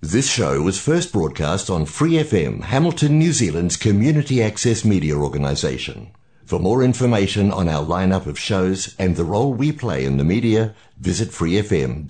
[0.00, 6.12] This show was first broadcast on Free FM, Hamilton, New Zealand's community access media organisation.
[6.44, 10.22] For more information on our lineup of shows and the role we play in the
[10.22, 12.06] media, visit freefm.org.nz.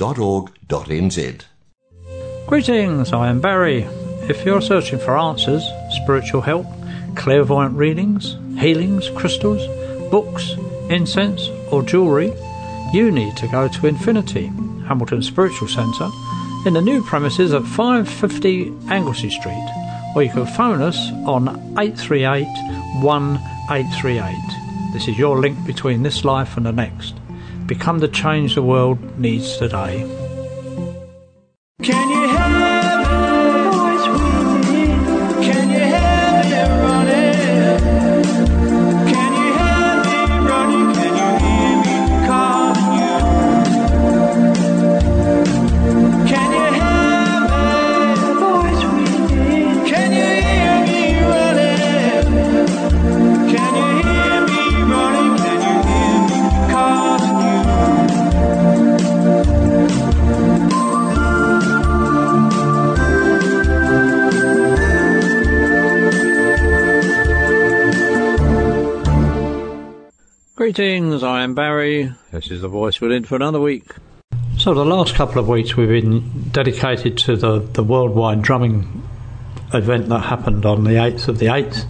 [2.47, 3.85] Greetings, I am Barry.
[4.29, 5.67] If you're searching for answers,
[6.03, 6.67] spiritual help,
[7.17, 9.67] clairvoyant readings, healings, crystals,
[10.11, 10.57] books,
[10.91, 12.35] incense, or jewellery,
[12.93, 14.49] you need to go to Infinity,
[14.87, 16.11] Hamilton Spiritual Centre,
[16.69, 19.67] in the new premises at 550 Anglesey Street,
[20.15, 22.47] or you can phone us on 838
[23.03, 24.93] 1838.
[24.93, 27.15] This is your link between this life and the next.
[27.67, 30.07] Become the change the world needs today.
[31.83, 32.58] Can you hear
[70.69, 72.13] Greetings, I am Barry.
[72.31, 73.87] This is the voice within for another week.
[74.59, 79.03] So, the last couple of weeks we've been dedicated to the, the worldwide drumming
[79.73, 81.87] event that happened on the 8th of the 8th.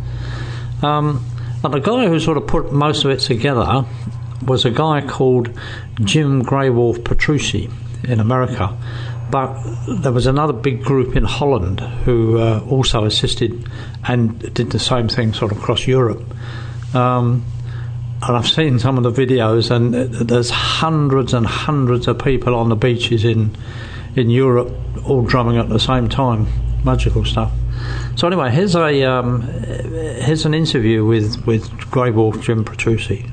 [0.85, 1.27] Um,
[1.65, 3.85] and the guy who sort of put most of it together
[4.47, 5.51] was a guy called
[6.05, 7.69] Jim Greywolf Petrucci
[8.05, 8.79] in America.
[9.29, 13.69] But there was another big group in Holland who uh, also assisted
[14.07, 16.23] and did the same thing sort of across Europe.
[16.95, 17.45] Um,
[18.23, 22.69] and I've seen some of the videos, and there's hundreds and hundreds of people on
[22.69, 23.57] the beaches in
[24.17, 24.73] in Europe,
[25.07, 26.47] all drumming at the same time.
[26.85, 27.53] Magical stuff.
[28.17, 33.31] So anyway, here's a um, here's an interview with with Grey Wolf Jim Petrucci.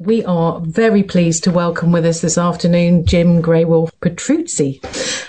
[0.00, 4.80] We are very pleased to welcome with us this afternoon Jim Greywolf Petrucci.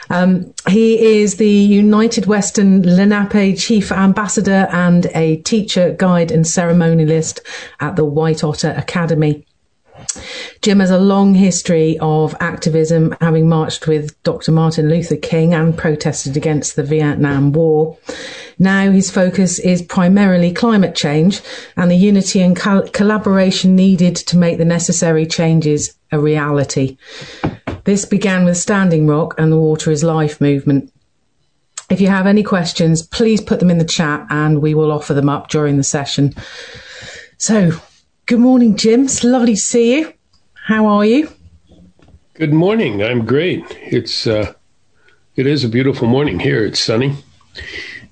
[0.10, 7.42] Um, he is the United Western Lenape Chief Ambassador and a teacher, guide, and ceremonialist
[7.80, 9.45] at the White Otter Academy.
[10.62, 14.52] Jim has a long history of activism, having marched with Dr.
[14.52, 17.98] Martin Luther King and protested against the Vietnam War.
[18.58, 21.42] Now his focus is primarily climate change
[21.76, 26.98] and the unity and col- collaboration needed to make the necessary changes a reality.
[27.84, 30.92] This began with Standing Rock and the Water is Life movement.
[31.90, 35.14] If you have any questions, please put them in the chat and we will offer
[35.14, 36.34] them up during the session.
[37.38, 37.80] So,
[38.26, 39.06] good morning, Jim.
[39.06, 40.14] It's lovely to see you.
[40.54, 41.30] How are you?
[42.34, 43.04] Good morning.
[43.04, 43.64] I'm great.
[43.82, 44.54] It's uh,
[45.36, 46.66] it is a beautiful morning here.
[46.66, 47.16] It's sunny,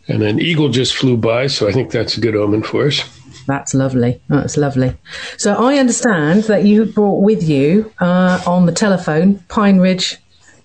[0.07, 3.01] and an eagle just flew by, so I think that's a good omen for us.
[3.47, 4.21] That's lovely.
[4.29, 4.95] That's lovely.
[5.37, 10.17] So I understand that you brought with you uh, on the telephone Pine Ridge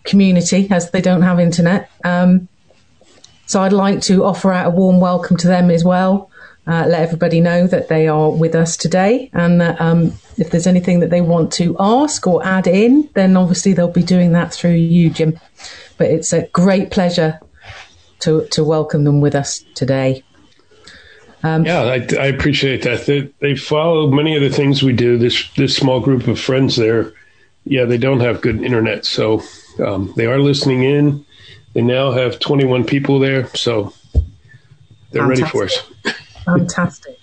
[0.05, 1.91] community, as they don't have internet.
[2.05, 2.49] Um,
[3.47, 6.31] so I'd like to offer out a warm welcome to them as well.
[6.69, 10.67] Uh, let everybody know that they are with us today, and that um, if there's
[10.67, 14.53] anything that they want to ask or add in, then obviously they'll be doing that
[14.53, 15.41] through you, Jim.
[15.97, 17.41] But it's a great pleasure
[18.21, 20.23] to to welcome them with us today.
[21.65, 23.07] yeah, I, I appreciate that.
[23.07, 25.17] They, they follow many of the things we do.
[25.17, 27.13] This this small group of friends there,
[27.65, 29.43] yeah, they don't have good internet, so
[29.79, 31.25] um, they are listening in.
[31.75, 33.93] They now have 21 people there, so
[35.13, 35.83] they're ready for us.
[36.57, 37.19] Fantastic.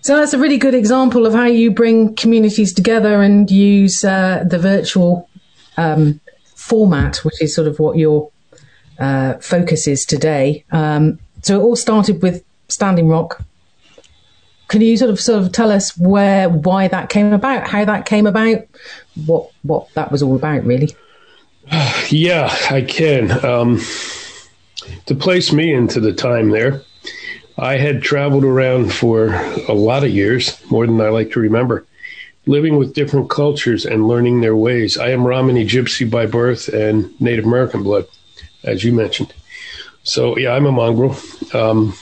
[0.00, 4.44] So that's a really good example of how you bring communities together and use uh,
[4.48, 5.28] the virtual
[5.76, 6.20] um,
[6.54, 8.30] format, which is sort of what your
[8.98, 10.64] uh, focus is today.
[10.70, 13.42] Um, so it all started with Standing Rock.
[14.68, 18.04] Can you sort of sort of tell us where, why that came about, how that
[18.04, 18.66] came about,
[19.26, 20.94] what what that was all about, really?
[22.10, 23.44] Yeah, I can.
[23.44, 23.80] Um,
[25.06, 26.82] to place me into the time there,
[27.58, 29.28] I had traveled around for
[29.68, 31.86] a lot of years, more than I like to remember,
[32.44, 34.98] living with different cultures and learning their ways.
[34.98, 38.06] I am Romany Gypsy by birth and Native American blood,
[38.62, 39.32] as you mentioned.
[40.02, 41.16] So, yeah, I'm a mongrel.
[41.54, 41.94] Um,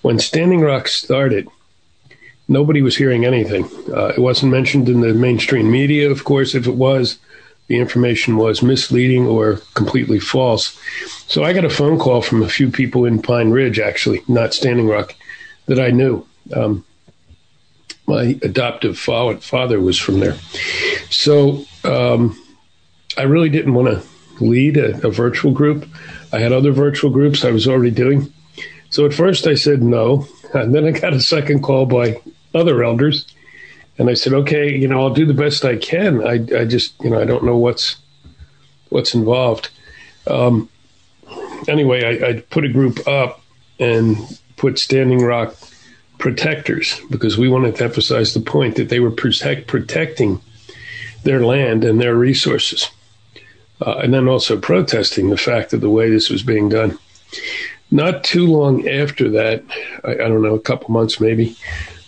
[0.00, 1.48] when Standing Rock started,
[2.48, 3.64] nobody was hearing anything.
[3.94, 6.54] Uh, it wasn't mentioned in the mainstream media, of course.
[6.54, 7.18] If it was,
[7.68, 10.78] the information was misleading or completely false.
[11.26, 14.54] So I got a phone call from a few people in Pine Ridge, actually, not
[14.54, 15.14] Standing Rock,
[15.66, 16.26] that I knew.
[16.54, 16.84] Um,
[18.06, 20.36] my adoptive father was from there.
[21.08, 22.38] So um,
[23.16, 25.86] I really didn't want to lead a, a virtual group.
[26.32, 28.32] I had other virtual groups I was already doing.
[28.90, 30.26] So at first I said no.
[30.52, 32.20] And then I got a second call by
[32.54, 33.26] other elders.
[33.98, 36.26] And I said, okay, you know, I'll do the best I can.
[36.26, 37.96] I, I just, you know, I don't know what's
[38.88, 39.70] what's involved.
[40.26, 40.68] Um,
[41.68, 43.40] anyway, I, I put a group up
[43.78, 44.16] and
[44.56, 45.54] put Standing Rock
[46.18, 50.40] protectors because we wanted to emphasize the point that they were protect, protecting
[51.24, 52.90] their land and their resources.
[53.84, 56.96] Uh, and then also protesting the fact of the way this was being done.
[57.90, 59.64] Not too long after that,
[60.04, 61.56] I, I don't know, a couple months maybe,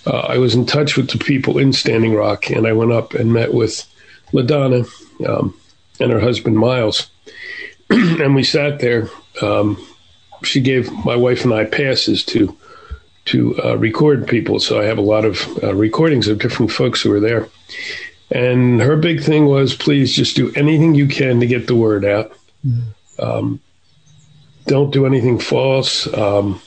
[0.06, 3.15] uh, I was in touch with the people in Standing Rock, and I went up
[3.15, 3.85] and met with
[4.33, 4.89] LaDonna
[5.27, 5.59] um,
[6.01, 7.11] and her husband Miles,
[7.91, 9.09] and we sat there.
[9.41, 9.85] Um,
[10.43, 12.56] she gave my wife and I passes to
[13.27, 17.00] to uh, record people, so I have a lot of uh, recordings of different folks
[17.00, 17.49] who were there.
[18.31, 22.05] And her big thing was, please just do anything you can to get the word
[22.05, 22.33] out.
[23.19, 23.61] Um,
[24.67, 26.12] don't do anything false.
[26.12, 26.61] Um,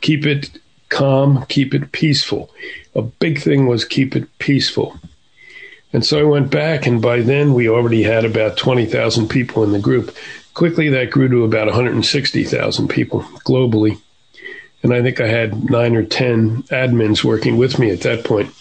[0.00, 0.50] keep it
[0.94, 2.50] calm, keep it peaceful.
[2.94, 4.96] A big thing was keep it peaceful.
[5.92, 9.72] And so I went back, and by then we already had about 20,000 people in
[9.72, 10.14] the group.
[10.54, 14.00] Quickly, that grew to about 160,000 people globally.
[14.82, 18.54] And I think I had nine or 10 admins working with me at that point.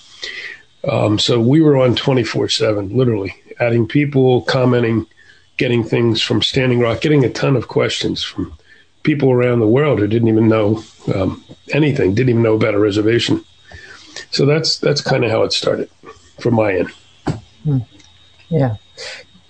[0.89, 5.05] Um, so we were on 24 7, literally, adding people, commenting,
[5.57, 8.57] getting things from Standing Rock, getting a ton of questions from
[9.03, 10.83] people around the world who didn't even know
[11.13, 13.43] um, anything, didn't even know about a reservation.
[14.31, 15.89] So that's that's kind of how it started
[16.39, 17.83] from my end.
[18.49, 18.75] Yeah.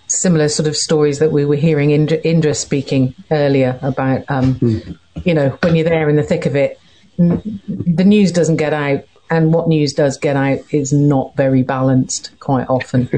[0.08, 5.34] Similar sort of stories that we were hearing Indra, Indra speaking earlier about, um, you
[5.34, 6.80] know, when you're there in the thick of it,
[7.20, 9.06] n- the news doesn't get out.
[9.30, 13.10] And what news does get out is not very balanced quite often.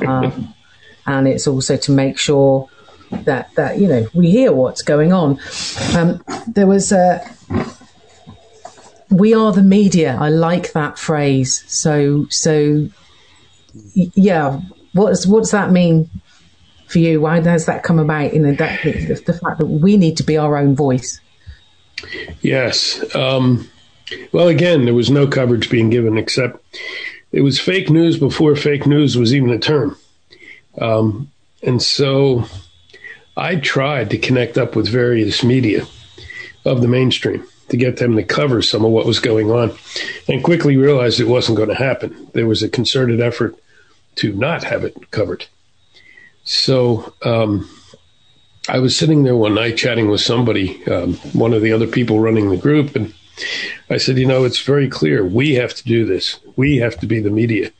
[0.06, 0.52] um,
[1.06, 2.68] and it's also to make sure
[3.10, 5.38] that, that, you know, we hear what's going on.
[5.94, 7.20] Um, there was a,
[9.10, 10.16] we are the media.
[10.18, 11.64] I like that phrase.
[11.66, 12.88] So, so
[13.94, 14.60] yeah,
[14.92, 16.08] what's what's that mean
[16.86, 17.20] for you?
[17.20, 18.32] Why does that come about?
[18.34, 21.20] You know, that the, the fact that we need to be our own voice.
[22.40, 23.14] Yes.
[23.14, 23.68] Um,
[24.32, 26.64] well, again, there was no coverage being given except
[27.32, 29.96] it was fake news before fake news was even a term.
[30.80, 31.30] Um,
[31.62, 32.44] and so
[33.40, 35.86] I tried to connect up with various media
[36.66, 39.72] of the mainstream to get them to cover some of what was going on
[40.28, 42.28] and quickly realized it wasn't going to happen.
[42.34, 43.56] There was a concerted effort
[44.16, 45.46] to not have it covered.
[46.44, 47.66] So um,
[48.68, 52.20] I was sitting there one night chatting with somebody, um, one of the other people
[52.20, 53.14] running the group, and
[53.88, 55.24] I said, You know, it's very clear.
[55.24, 56.38] We have to do this.
[56.56, 57.72] We have to be the media.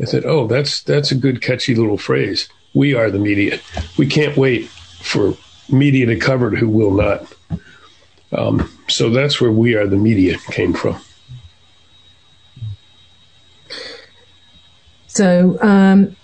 [0.00, 2.48] I said, Oh, that's that's a good catchy little phrase.
[2.74, 3.58] We are the media.
[3.96, 4.70] We can't wait
[5.04, 5.36] for
[5.68, 7.32] media to cover it who will not.
[8.32, 11.00] Um, so that's where we are the media came from.
[15.06, 16.16] So um,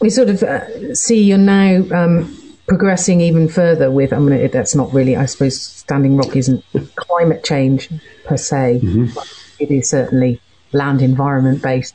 [0.00, 4.14] we sort of uh, see you're now um, progressing even further with.
[4.14, 5.14] I mean, that's not really.
[5.16, 6.64] I suppose Standing Rock isn't
[6.96, 7.90] climate change
[8.24, 8.80] per se.
[9.14, 9.28] But
[9.58, 10.40] it is certainly
[10.72, 11.94] land environment based.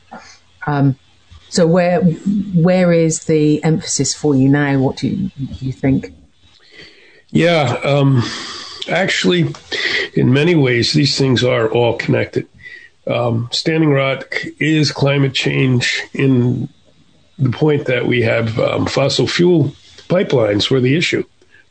[0.68, 0.98] Um,
[1.54, 4.80] so where where is the emphasis for you now?
[4.80, 6.12] What do you, you think?
[7.30, 8.24] Yeah, um,
[8.90, 9.54] actually,
[10.16, 12.48] in many ways, these things are all connected.
[13.06, 16.70] Um, Standing Rock is climate change in
[17.38, 19.76] the point that we have um, fossil fuel
[20.08, 21.24] pipelines were the issue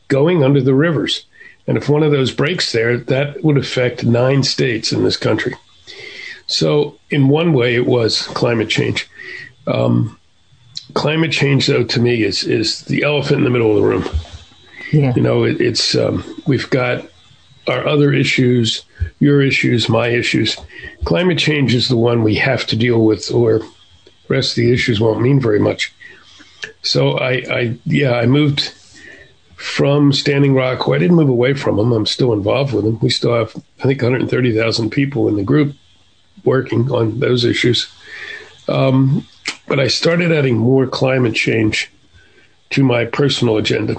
[0.07, 1.25] going under the rivers.
[1.67, 5.55] And if one of those breaks there, that would affect nine states in this country.
[6.47, 9.09] So, in one way, it was climate change.
[9.67, 10.19] Um,
[10.93, 14.05] climate change, though, to me, is is the elephant in the middle of the room.
[14.91, 15.13] Yeah.
[15.15, 17.05] You know, it, it's um, we've got
[17.67, 18.83] our other issues,
[19.19, 20.57] your issues, my issues.
[21.05, 23.69] Climate change is the one we have to deal with, or the
[24.27, 25.93] rest of the issues won't mean very much.
[26.81, 28.73] So I, I yeah, I moved
[29.55, 30.85] from Standing Rock.
[30.85, 31.93] Well, I didn't move away from them.
[31.93, 32.99] I'm still involved with them.
[32.99, 35.75] We still have, I think, 130,000 people in the group
[36.43, 37.89] working on those issues.
[38.67, 39.25] Um,
[39.67, 41.91] but I started adding more climate change
[42.71, 43.95] to my personal agenda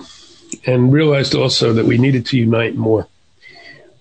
[0.66, 3.08] and realized also that we needed to unite more.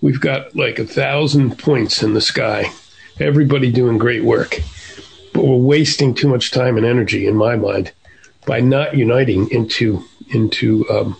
[0.00, 2.70] We've got like a thousand points in the sky,
[3.18, 4.60] everybody doing great work,
[5.32, 7.92] but we're wasting too much time and energy, in my mind,
[8.46, 11.16] by not uniting into into um,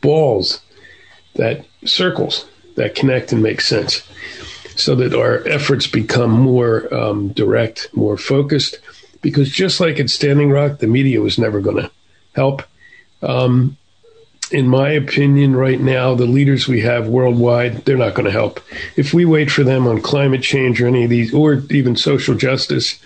[0.00, 0.60] balls
[1.34, 2.46] that circles
[2.76, 4.08] that connect and make sense
[4.78, 8.78] so that our efforts become more um, direct, more focused,
[9.20, 11.90] because just like at Standing Rock, the media was never going to
[12.34, 12.62] help.
[13.20, 13.76] Um,
[14.52, 18.60] in my opinion, right now, the leaders we have worldwide, they're not going to help.
[18.96, 22.36] If we wait for them on climate change or any of these, or even social
[22.36, 23.00] justice,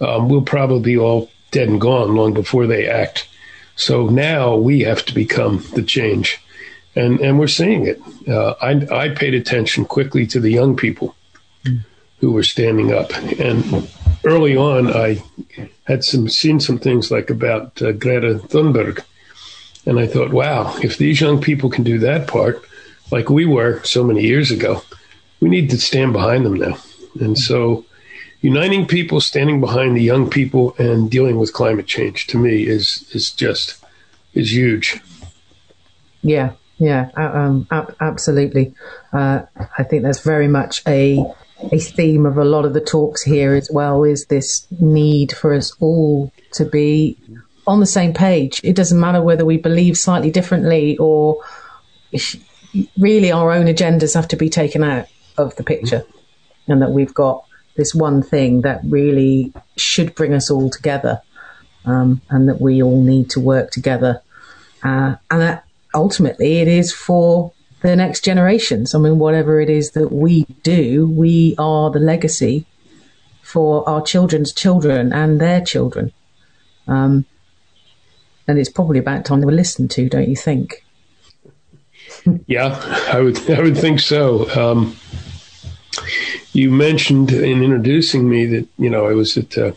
[0.00, 3.28] um, we'll probably be all dead and gone long before they act.
[3.76, 6.40] So now we have to become the change,
[6.96, 8.00] and and we're seeing it.
[8.26, 11.14] Uh, I I paid attention quickly to the young people
[12.18, 13.88] who were standing up, and
[14.24, 15.22] early on, I
[15.84, 19.04] had some seen some things like about uh, Greta Thunberg
[19.88, 22.62] and I thought, wow, if these young people can do that part,
[23.10, 24.82] like we were so many years ago,
[25.40, 26.76] we need to stand behind them now.
[27.18, 27.86] And so,
[28.42, 33.08] uniting people, standing behind the young people, and dealing with climate change to me is
[33.14, 33.82] is just
[34.34, 35.00] is huge.
[36.20, 37.66] Yeah, yeah, um,
[37.98, 38.74] absolutely.
[39.10, 39.42] Uh,
[39.78, 41.24] I think that's very much a
[41.72, 44.04] a theme of a lot of the talks here as well.
[44.04, 47.18] Is this need for us all to be
[47.66, 48.60] on the same page?
[48.64, 51.42] It doesn't matter whether we believe slightly differently or
[52.98, 56.04] really our own agendas have to be taken out of the picture,
[56.66, 57.44] and that we've got
[57.76, 61.22] this one thing that really should bring us all together,
[61.84, 64.20] um, and that we all need to work together
[64.82, 68.94] uh, and that ultimately it is for the next generations.
[68.94, 72.66] I mean, whatever it is that we do, we are the legacy
[73.42, 76.12] for our children's children and their children.
[76.86, 77.24] Um,
[78.46, 80.84] and it's probably about time they were listened to, don't you think?
[82.46, 82.74] Yeah,
[83.12, 84.50] I would I would think so.
[84.50, 84.96] Um,
[86.52, 89.72] you mentioned in introducing me that you know I was at uh,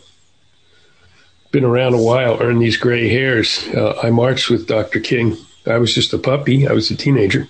[1.50, 3.66] been around a while, earned these gray hairs.
[3.74, 5.00] Uh, I marched with Dr.
[5.00, 5.36] King.
[5.66, 6.66] I was just a puppy.
[6.66, 7.48] I was a teenager.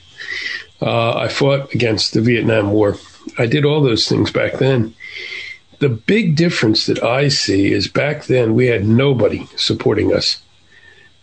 [0.81, 2.97] Uh, I fought against the Vietnam War.
[3.39, 4.95] I did all those things back then.
[5.79, 10.43] The big difference that I see is back then we had nobody supporting us.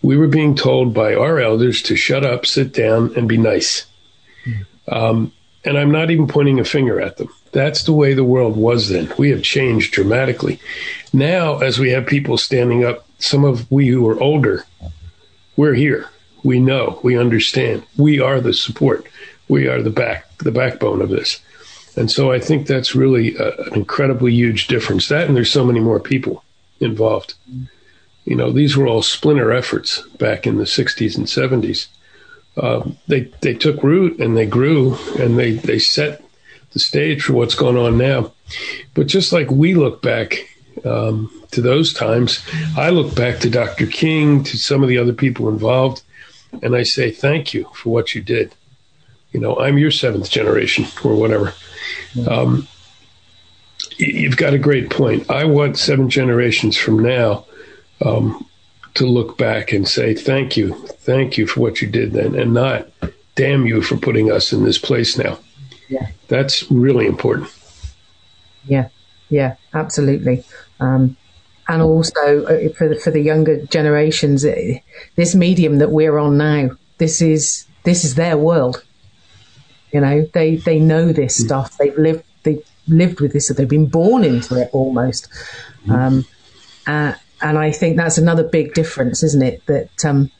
[0.02, 3.86] We were being told by our elders to shut up, sit down, and be nice.
[4.88, 5.32] Um,
[5.66, 7.30] and I'm not even pointing a finger at them.
[7.52, 9.12] That's the way the world was then.
[9.18, 10.60] We have changed dramatically.
[11.12, 14.66] Now, as we have people standing up, some of we who are older,
[15.58, 16.08] we're here.
[16.44, 17.84] We know, we understand.
[17.98, 19.08] We are the support.
[19.48, 21.42] We are the back, the backbone of this.
[21.96, 25.10] And so I think that's really a, an incredibly huge difference.
[25.10, 26.44] That and there's so many more people
[26.80, 27.34] involved.
[28.26, 31.88] You know, these were all splinter efforts back in the 60s and 70s.
[32.58, 36.24] Um, they they took root and they grew and they they set
[36.72, 38.32] the stage for what's going on now.
[38.94, 40.50] But just like we look back
[40.86, 42.44] um, to those times,
[42.78, 43.88] I look back to Dr.
[43.88, 46.04] King, to some of the other people involved,
[46.62, 48.54] and I say thank you for what you did.
[49.32, 51.54] You know, I'm your seventh generation or whatever.
[52.28, 52.68] Um,
[53.98, 55.30] you've got a great point.
[55.30, 57.46] I want seven generations from now
[58.04, 58.46] um,
[58.96, 62.54] to look back and say thank you, thank you for what you did then, and
[62.54, 62.90] not
[63.36, 65.38] damn you for putting us in this place now.
[65.88, 66.08] Yeah.
[66.28, 67.54] That's really important.
[68.66, 68.90] Yeah,
[69.30, 70.44] yeah, absolutely.
[70.80, 71.18] Um,
[71.70, 74.74] and also uh, for the, for the younger generations, uh,
[75.16, 78.84] this medium that we're on now, this is this is their world.
[79.94, 81.78] You know, they they know this stuff.
[81.78, 83.50] They've lived they've lived with this.
[83.50, 85.30] They've been born into it almost.
[85.88, 86.26] Um,
[86.88, 89.64] uh, and I think that's another big difference, isn't it?
[89.68, 90.32] That um,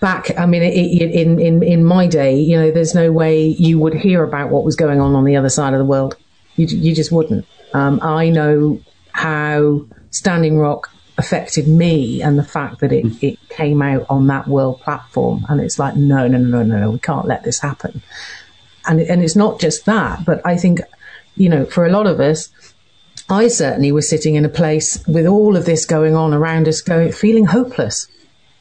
[0.00, 3.46] back, I mean, it, it, in in in my day, you know, there's no way
[3.46, 6.14] you would hear about what was going on on the other side of the world.
[6.56, 7.46] You you just wouldn't.
[7.72, 8.80] Um, I know
[9.12, 14.48] how Standing Rock affected me and the fact that it, it came out on that
[14.48, 15.44] world platform.
[15.48, 18.02] And it's like, no, no, no, no, no, we can't let this happen.
[18.86, 20.80] And, and it's not just that, but I think,
[21.36, 22.48] you know, for a lot of us,
[23.28, 26.80] I certainly was sitting in a place with all of this going on around us,
[26.80, 28.08] going, feeling hopeless,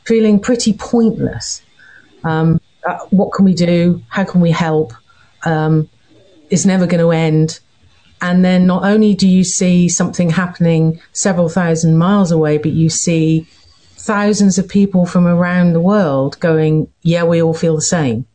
[0.06, 1.63] feeling pretty pointless.
[2.24, 4.03] Um, uh, what can we do?
[4.10, 4.94] How can we help?
[5.44, 5.89] Um,
[6.50, 7.60] it's never going to end.
[8.21, 12.89] And then not only do you see something happening several thousand miles away, but you
[12.89, 13.47] see
[13.97, 18.25] thousands of people from around the world going, yeah, we all feel the same.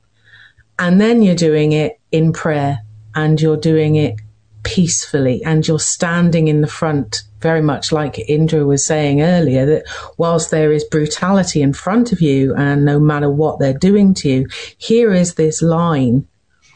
[0.78, 2.78] And then you're doing it in prayer
[3.14, 4.16] and you're doing it
[4.62, 9.84] peacefully and you're standing in the front, very much like Indra was saying earlier, that
[10.16, 14.28] whilst there is brutality in front of you and no matter what they're doing to
[14.28, 14.48] you,
[14.78, 16.26] here is this line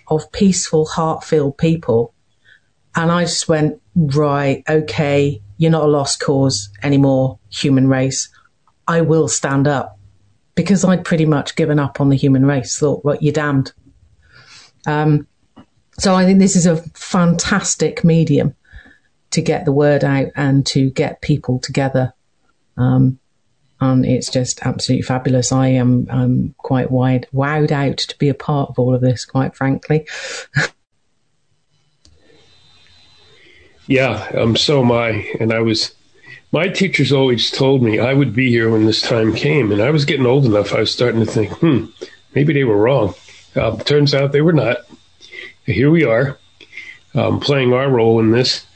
[0.08, 2.14] of peaceful, heart filled people
[2.99, 8.28] and I just went, right, okay, you're not a lost cause anymore, human race.
[8.88, 9.97] I will stand up
[10.57, 12.76] because I'd pretty much given up on the human race.
[12.76, 13.73] Thought, well, you're damned.
[14.85, 15.28] Um,
[15.97, 18.57] so I think this is a fantastic medium
[19.31, 22.12] to get the word out and to get people together.
[22.76, 23.21] Um,
[23.81, 25.52] and it's just absolutely fabulous.
[25.52, 29.25] I am um, quite wide, wowed out to be a part of all of this,
[29.25, 30.09] quite frankly.
[33.88, 35.26] Yeah, um, so am I.
[35.40, 35.95] And I was,
[36.52, 39.73] my teachers always told me I would be here when this time came.
[39.73, 41.87] And I was getting old enough, I was starting to think, hmm,
[42.35, 43.14] maybe they were wrong.
[43.57, 44.78] Uh, turns out they were not.
[45.64, 46.38] Here we are,
[47.14, 48.66] um, playing our role in this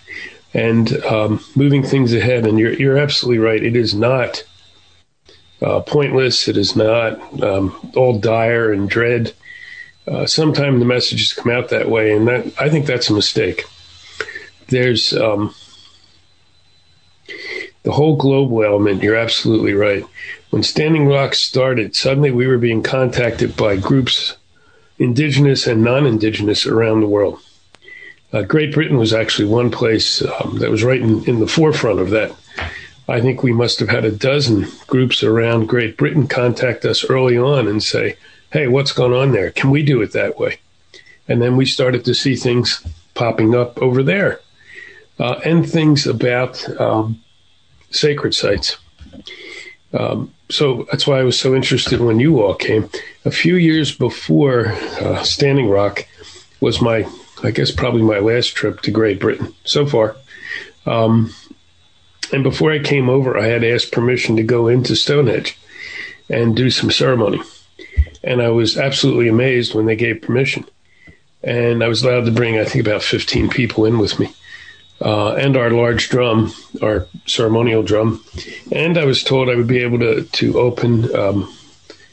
[0.54, 2.46] and um, moving things ahead.
[2.46, 3.62] And you're, you're absolutely right.
[3.62, 4.44] It is not
[5.60, 6.48] uh, pointless.
[6.48, 9.34] It is not um, all dire and dread.
[10.06, 13.64] Uh, sometimes the messages come out that way, and that I think that's a mistake.
[14.72, 15.54] There's um,
[17.82, 19.02] the whole global element.
[19.02, 20.02] You're absolutely right.
[20.48, 24.38] When Standing Rock started, suddenly we were being contacted by groups,
[24.98, 27.38] indigenous and non-indigenous, around the world.
[28.32, 32.00] Uh, Great Britain was actually one place um, that was right in, in the forefront
[32.00, 32.34] of that.
[33.06, 37.36] I think we must have had a dozen groups around Great Britain contact us early
[37.36, 38.16] on and say,
[38.50, 39.50] hey, what's going on there?
[39.50, 40.60] Can we do it that way?
[41.28, 44.40] And then we started to see things popping up over there
[45.18, 47.22] uh, and things about um,
[47.90, 48.76] sacred sites.
[49.92, 52.88] Um, so that's why I was so interested when you all came.
[53.24, 56.06] A few years before uh, Standing Rock
[56.60, 57.06] was my,
[57.42, 60.16] I guess, probably my last trip to Great Britain so far.
[60.86, 61.34] Um,
[62.32, 65.58] and before I came over, I had asked permission to go into Stonehenge
[66.30, 67.42] and do some ceremony.
[68.24, 70.64] And I was absolutely amazed when they gave permission.
[71.42, 74.32] And I was allowed to bring, I think, about 15 people in with me.
[75.04, 78.24] Uh, and our large drum, our ceremonial drum.
[78.70, 81.52] And I was told I would be able to, to open um,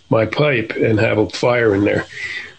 [0.10, 2.08] my pipe and have a fire in there.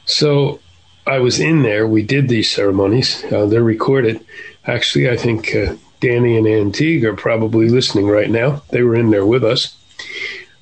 [0.07, 0.61] So
[1.07, 1.87] I was in there.
[1.87, 3.25] We did these ceremonies.
[3.25, 4.25] Uh, they're recorded.
[4.67, 8.63] Actually, I think uh, Danny and Antigua are probably listening right now.
[8.71, 9.77] They were in there with us.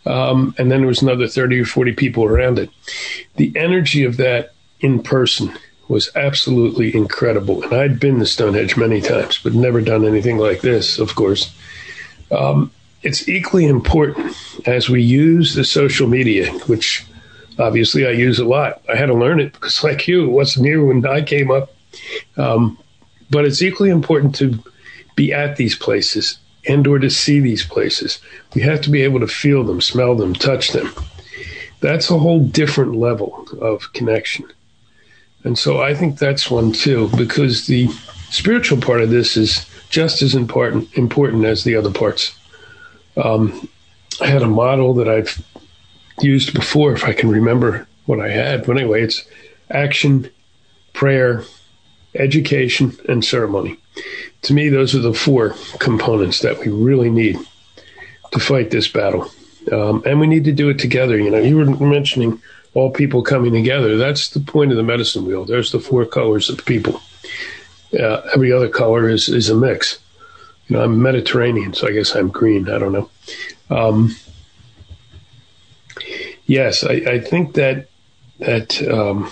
[0.07, 2.71] Um, and then there was another 30 or 40 people around it.
[3.37, 5.53] The energy of that in person
[5.89, 7.63] was absolutely incredible.
[7.63, 11.55] And I'd been to Stonehenge many times, but never done anything like this, of course.
[12.31, 12.71] Um,
[13.03, 17.07] it's equally important as we use the social media, which
[17.59, 18.83] obviously I use a lot.
[18.89, 21.75] I had to learn it because, like you, it wasn't here when I came up.
[22.37, 22.79] Um,
[23.31, 24.59] but it's equally important to
[25.17, 28.19] be at these places and or to see these places.
[28.55, 30.93] We have to be able to feel them, smell them, touch them.
[31.81, 34.47] That's a whole different level of connection.
[35.45, 37.89] And so I think that's one too, because the
[38.31, 42.37] spiritual part of this is just as important important as the other parts.
[43.17, 43.69] Um,
[44.21, 45.43] I had a model that I've
[46.21, 48.67] used before, if I can remember what I had.
[48.67, 49.25] But anyway, it's
[49.71, 50.29] action,
[50.93, 51.45] prayer,
[52.15, 53.79] education, and ceremony.
[54.43, 57.39] To me, those are the four components that we really need
[58.33, 59.31] to fight this battle.
[59.73, 61.19] Um, and we need to do it together.
[61.19, 62.41] You know, you were mentioning
[62.79, 63.97] all people coming together.
[63.97, 65.45] That's the point of the medicine wheel.
[65.45, 67.01] There's the four colors of people.
[67.93, 69.99] Uh, every other color is, is a mix.
[70.69, 72.71] You know, I'm Mediterranean, so I guess I'm green.
[72.71, 73.11] I don't know.
[73.69, 74.15] Um,
[76.47, 77.89] yes, I, I, think that
[78.39, 79.31] that um,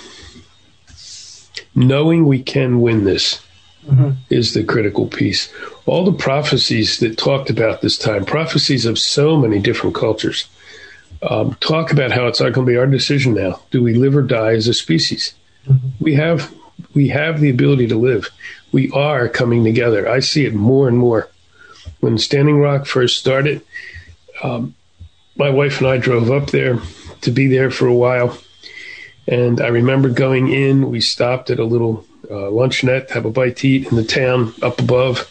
[1.75, 3.41] knowing we can win this
[3.87, 4.11] mm-hmm.
[4.29, 5.53] is the critical piece.
[5.85, 10.49] All the prophecies that talked about this time, prophecies of so many different cultures,
[11.23, 13.61] um, talk about how it's not going to be our decision now.
[13.71, 15.35] Do we live or die as a species?
[15.67, 15.89] Mm-hmm.
[16.01, 16.53] We have
[16.95, 18.31] we have the ability to live.
[18.73, 20.09] We are coming together.
[20.09, 21.31] I see it more and more.
[22.01, 23.63] When Standing Rock first started,
[24.43, 24.75] um,
[25.37, 26.79] my wife and I drove up there
[27.23, 28.37] to be there for a while.
[29.27, 33.57] And I remember going in, we stopped at a little uh, luncheonette, have a bite
[33.59, 35.31] to eat in the town up above.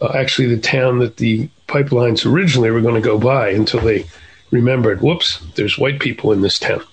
[0.00, 4.06] Uh, actually, the town that the pipelines originally were going to go by until they
[4.52, 6.84] remembered, whoops, there's white people in this town.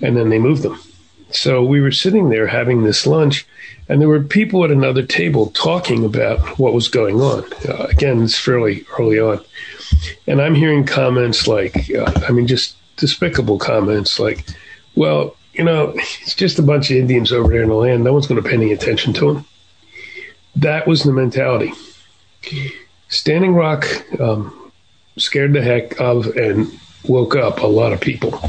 [0.00, 0.78] And then they moved them.
[1.30, 3.46] So we were sitting there having this lunch,
[3.88, 7.44] and there were people at another table talking about what was going on.
[7.68, 9.44] Uh, again, it's fairly early on.
[10.26, 14.46] And I'm hearing comments like, uh, I mean, just despicable comments like,
[14.94, 18.04] well, you know, it's just a bunch of Indians over there in the land.
[18.04, 19.44] No one's going to pay any attention to them.
[20.54, 21.72] That was the mentality.
[23.08, 23.86] Standing Rock
[24.20, 24.65] um,
[25.16, 26.68] scared the heck of and
[27.08, 28.40] woke up a lot of people.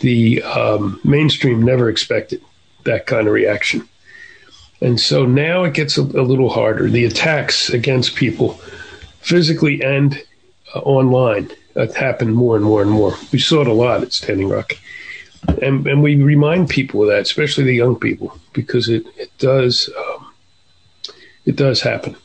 [0.00, 2.42] The um, mainstream never expected
[2.84, 3.88] that kind of reaction.
[4.80, 6.88] And so now it gets a, a little harder.
[6.90, 8.54] The attacks against people,
[9.20, 10.22] physically and
[10.74, 13.14] uh, online, uh, happen more and more and more.
[13.32, 14.74] We saw it a lot at Standing Rock
[15.62, 19.90] and and we remind people of that, especially the young people, because it it does
[19.96, 20.32] um,
[21.44, 22.16] it does happen.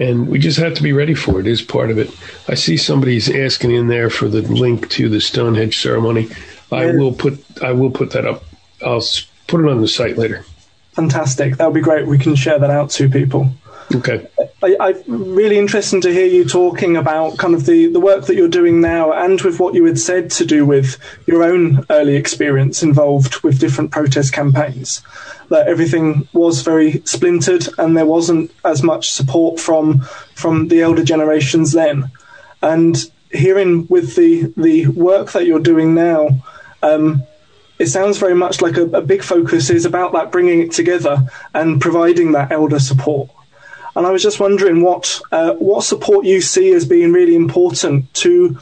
[0.00, 1.46] And we just have to be ready for it.
[1.46, 2.10] Is part of it.
[2.48, 6.28] I see somebody's asking in there for the link to the Stonehenge ceremony.
[6.72, 8.44] I will put I will put that up.
[8.84, 9.02] I'll
[9.46, 10.44] put it on the site later.
[10.92, 11.56] Fantastic.
[11.56, 12.06] That would be great.
[12.06, 13.50] We can share that out to people.
[13.94, 14.26] Okay.
[14.62, 18.34] I, I really interesting to hear you talking about kind of the, the work that
[18.34, 22.16] you're doing now and with what you had said to do with your own early
[22.16, 25.02] experience involved with different protest campaigns.
[25.50, 30.00] That everything was very splintered and there wasn't as much support from
[30.34, 32.10] from the elder generations then.
[32.62, 32.96] And
[33.30, 36.28] hearing with the the work that you're doing now,
[36.82, 37.22] um,
[37.78, 41.26] it sounds very much like a, a big focus is about that bringing it together
[41.52, 43.30] and providing that elder support.
[43.96, 48.12] And I was just wondering what uh, what support you see as being really important
[48.14, 48.58] to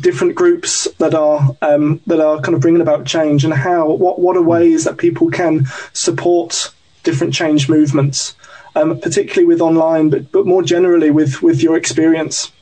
[0.00, 4.18] different groups that are um, that are kind of bringing about change, and how what
[4.18, 8.34] what are ways that people can support different change movements,
[8.74, 12.52] um, particularly with online, but but more generally with with your experience.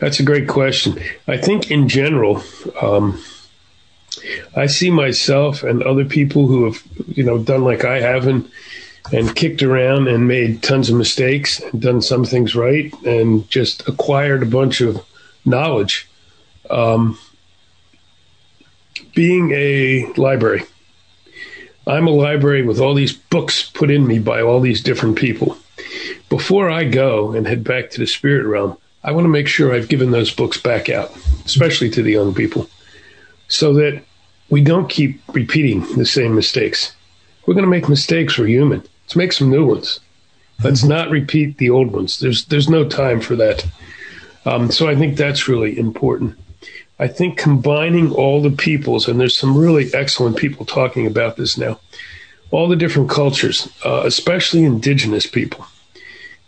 [0.00, 1.00] That's a great question.
[1.26, 2.42] I think in general,
[2.80, 3.22] um,
[4.54, 8.48] I see myself and other people who have, you know, done like I have and
[9.12, 13.88] and kicked around and made tons of mistakes and done some things right and just
[13.88, 15.02] acquired a bunch of
[15.48, 16.08] knowledge.
[16.70, 17.18] Um,
[19.14, 20.64] being a library,
[21.86, 25.56] I'm a library with all these books put in me by all these different people.
[26.28, 29.74] Before I go and head back to the spirit realm, I want to make sure
[29.74, 32.68] I've given those books back out, especially to the young people,
[33.48, 34.02] so that
[34.50, 36.94] we don't keep repeating the same mistakes.
[37.46, 38.36] We're going to make mistakes.
[38.36, 38.82] We're human.
[39.04, 40.00] Let's make some new ones.
[40.62, 42.18] Let's not repeat the old ones.
[42.18, 43.64] There's there's no time for that.
[44.48, 46.38] Um, so I think that's really important.
[46.98, 51.58] I think combining all the peoples, and there's some really excellent people talking about this
[51.58, 51.78] now,
[52.50, 55.66] all the different cultures, uh, especially indigenous people,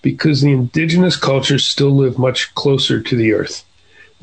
[0.01, 3.65] because the indigenous cultures still live much closer to the earth.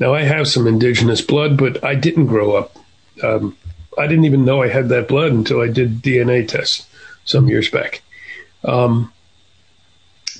[0.00, 2.76] Now, I have some indigenous blood, but I didn't grow up.
[3.22, 3.56] Um,
[3.96, 6.86] I didn't even know I had that blood until I did DNA tests
[7.24, 8.02] some years back.
[8.64, 9.12] Um,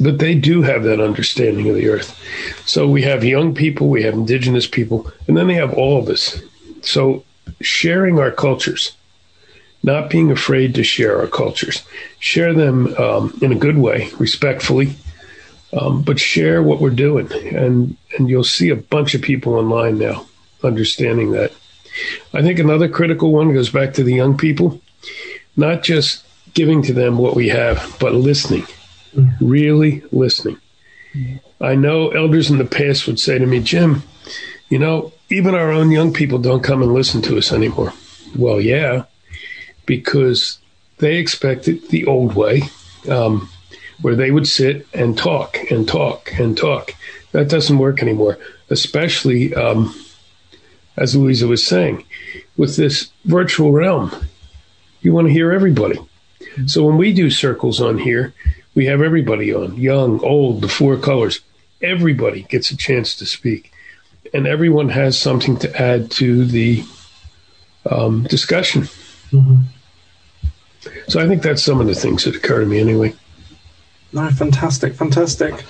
[0.00, 2.18] but they do have that understanding of the earth.
[2.66, 6.08] So we have young people, we have indigenous people, and then they have all of
[6.08, 6.40] us.
[6.82, 7.24] So
[7.60, 8.92] sharing our cultures,
[9.82, 11.82] not being afraid to share our cultures,
[12.18, 14.96] share them um, in a good way, respectfully,
[15.72, 19.98] um, but share what we're doing, and and you'll see a bunch of people online
[19.98, 20.26] now
[20.62, 21.52] understanding that.
[22.32, 24.80] I think another critical one goes back to the young people,
[25.56, 28.66] not just giving to them what we have, but listening,
[29.40, 30.58] really listening.
[31.60, 34.02] I know elders in the past would say to me, Jim,
[34.68, 37.92] you know, even our own young people don't come and listen to us anymore.
[38.36, 39.04] Well, yeah,
[39.86, 40.58] because
[40.98, 42.62] they expect it the old way,
[43.08, 43.48] um,
[44.00, 46.92] where they would sit and talk and talk and talk.
[47.32, 48.38] That doesn't work anymore,
[48.70, 49.94] especially, um,
[50.96, 52.04] as Louisa was saying,
[52.56, 54.14] with this virtual realm.
[55.00, 55.98] You want to hear everybody.
[56.66, 58.34] So when we do circles on here,
[58.78, 61.40] we have everybody on young, old, the four colors.
[61.82, 63.72] Everybody gets a chance to speak,
[64.32, 66.84] and everyone has something to add to the
[67.90, 68.88] um, discussion.
[71.08, 73.16] So I think that's some of the things that occur to me anyway.
[74.12, 75.64] No, fantastic, fantastic.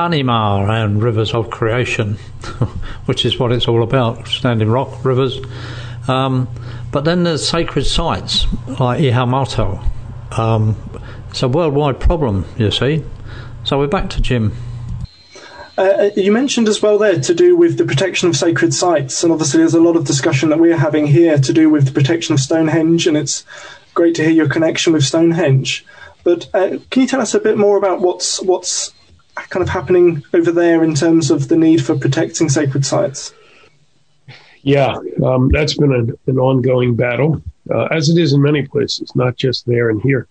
[0.00, 2.14] Anima and rivers of creation,
[3.04, 5.38] which is what it's all about, standing rock rivers.
[6.08, 6.48] Um,
[6.90, 8.46] but then there's sacred sites
[8.80, 10.38] like Ihumatao.
[10.38, 10.76] Um,
[11.28, 13.04] it's a worldwide problem, you see.
[13.64, 14.56] So we're back to Jim.
[15.76, 19.32] Uh, you mentioned as well there to do with the protection of sacred sites, and
[19.32, 22.32] obviously there's a lot of discussion that we're having here to do with the protection
[22.32, 23.44] of Stonehenge, and it's
[23.94, 25.84] great to hear your connection with Stonehenge.
[26.24, 28.92] But uh, can you tell us a bit more about what's what's
[29.50, 33.34] kind of happening over there in terms of the need for protecting sacred sites?
[34.62, 39.14] Yeah, um, that's been an, an ongoing battle, uh, as it is in many places,
[39.14, 40.28] not just there and here.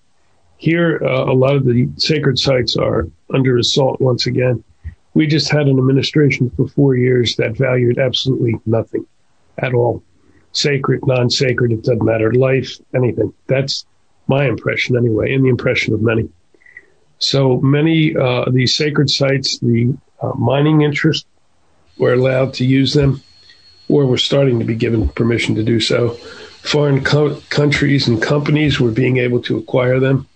[0.58, 4.64] Here, uh, a lot of the sacred sites are under assault once again.
[5.14, 9.06] We just had an administration for four years that valued absolutely nothing
[9.58, 10.04] at all.
[10.52, 12.32] Sacred, non sacred, it doesn't matter.
[12.32, 13.34] Life, anything.
[13.48, 13.86] That's
[14.28, 16.30] my impression anyway, and the impression of many.
[17.20, 21.26] So many uh, of these sacred sites, the uh, mining interests
[21.98, 23.22] were allowed to use them,
[23.90, 26.12] or were starting to be given permission to do so.
[26.64, 30.28] Foreign co- countries and companies were being able to acquire them.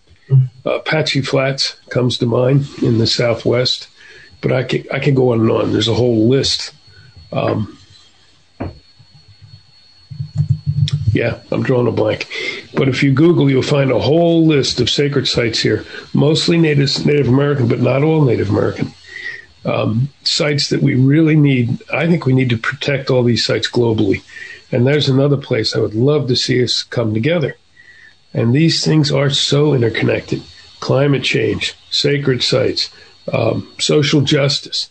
[0.65, 3.87] Uh, Apache Flats comes to mind in the Southwest,
[4.41, 5.71] but I could I could go on and on.
[5.71, 6.73] There's a whole list.
[7.31, 7.77] Um,
[11.13, 12.27] yeah, I'm drawing a blank.
[12.73, 17.05] But if you Google, you'll find a whole list of sacred sites here, mostly Native
[17.05, 18.93] Native American, but not all Native American.
[19.65, 21.81] Um, sites that we really need.
[21.91, 24.21] I think we need to protect all these sites globally.
[24.71, 27.55] And there's another place I would love to see us come together.
[28.33, 30.41] And these things are so interconnected
[30.79, 32.89] climate change, sacred sites,
[33.31, 34.89] um, social justice.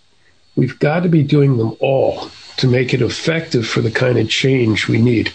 [0.56, 4.30] We've got to be doing them all to make it effective for the kind of
[4.30, 5.34] change we need.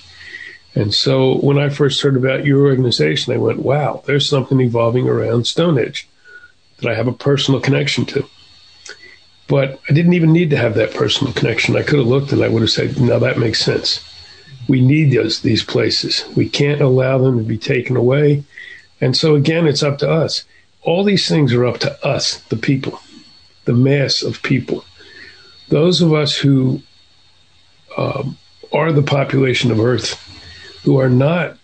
[0.78, 5.10] And so when I first heard about your organization, I went, wow, there's something evolving
[5.10, 6.08] around Stonehenge
[6.78, 8.30] that I have a personal connection to.
[9.48, 11.76] But I didn't even need to have that personal connection.
[11.76, 14.08] I could have looked and I would have said, no, that makes sense.
[14.68, 16.24] We need those, these places.
[16.36, 18.44] We can't allow them to be taken away.
[19.02, 20.44] And so again, it's up to us.
[20.84, 23.00] All these things are up to us, the people,
[23.66, 24.86] the mass of people.
[25.70, 26.84] Those of us who
[27.98, 28.38] um,
[28.72, 30.24] are the population of Earth,
[30.84, 31.58] who are not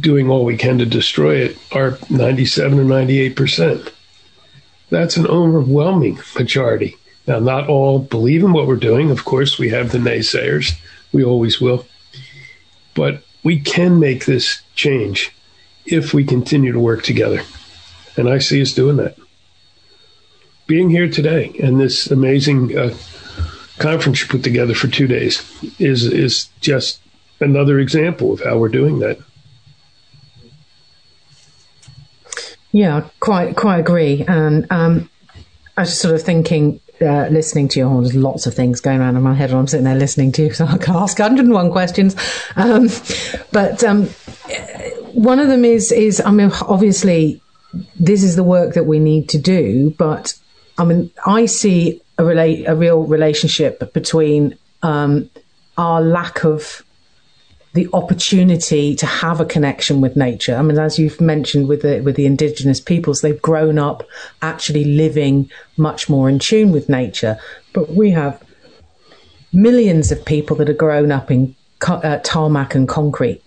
[0.00, 3.92] doing all we can to destroy it, are 97 or 98 percent.
[4.90, 6.96] That's an overwhelming majority.
[7.26, 9.10] Now, not all believe in what we're doing.
[9.10, 10.72] Of course, we have the naysayers.
[11.12, 11.86] We always will.
[12.94, 15.32] But we can make this change
[15.84, 17.42] if we continue to work together.
[18.16, 19.16] And I see us doing that.
[20.66, 22.94] Being here today and this amazing uh,
[23.78, 25.42] conference you put together for two days
[25.78, 27.00] is is just
[27.40, 29.18] another example of how we're doing that.
[32.72, 34.24] Yeah, quite quite agree.
[34.26, 35.10] And um,
[35.76, 39.16] I was sort of thinking, uh, listening to you, there's lots of things going around
[39.16, 41.70] in my head, and I'm sitting there listening to you, so I can ask 101
[41.70, 42.14] questions.
[42.56, 42.88] Um,
[43.52, 44.06] but um,
[45.12, 47.40] one of them is is I mean, obviously,
[47.98, 50.38] this is the work that we need to do, but
[50.76, 55.30] I mean, I see a relate a real relationship between um,
[55.78, 56.82] our lack of
[57.74, 60.56] the opportunity to have a connection with nature.
[60.56, 64.02] I mean, as you've mentioned with the with the indigenous peoples, they've grown up
[64.42, 67.38] actually living much more in tune with nature.
[67.72, 68.42] But we have
[69.52, 71.54] millions of people that are grown up in
[71.86, 73.42] uh, tarmac and concrete.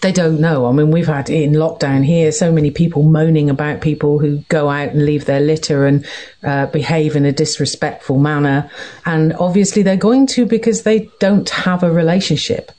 [0.00, 0.66] They don't know.
[0.66, 4.68] I mean, we've had in lockdown here so many people moaning about people who go
[4.68, 6.06] out and leave their litter and
[6.44, 8.70] uh, behave in a disrespectful manner.
[9.06, 12.70] And obviously, they're going to because they don't have a relationship.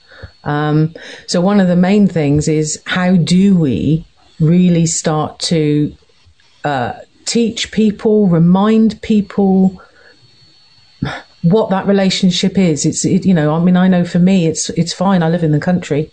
[0.44, 0.94] Um,
[1.28, 4.06] so one of the main things is how do we
[4.40, 5.96] really start to
[6.64, 6.94] uh,
[7.26, 9.82] teach people, remind people
[11.42, 12.86] what that relationship is.
[12.86, 15.22] It's it, you know, I mean, I know for me, it's it's fine.
[15.24, 16.12] I live in the country.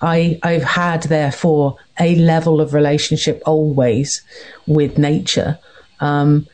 [0.00, 4.22] I I've had therefore a level of relationship always
[4.66, 5.58] with nature.
[6.00, 6.46] Um,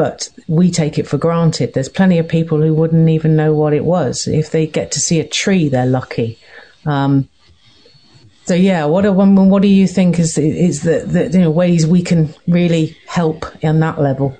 [0.00, 1.74] but we take it for granted.
[1.74, 4.26] There's plenty of people who wouldn't even know what it was.
[4.26, 6.38] If they get to see a tree, they're lucky.
[6.86, 7.28] Um,
[8.46, 11.86] so yeah, what do, what do you think is is the, the you know, ways
[11.86, 14.34] we can really help on that level?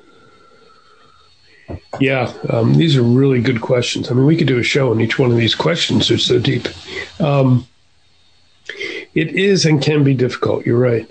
[2.01, 4.11] Yeah, um, these are really good questions.
[4.11, 6.09] I mean, we could do a show on each one of these questions.
[6.09, 6.69] They're so deep.
[7.21, 7.69] Um,
[9.13, 10.65] it is and can be difficult.
[10.65, 11.07] You're right.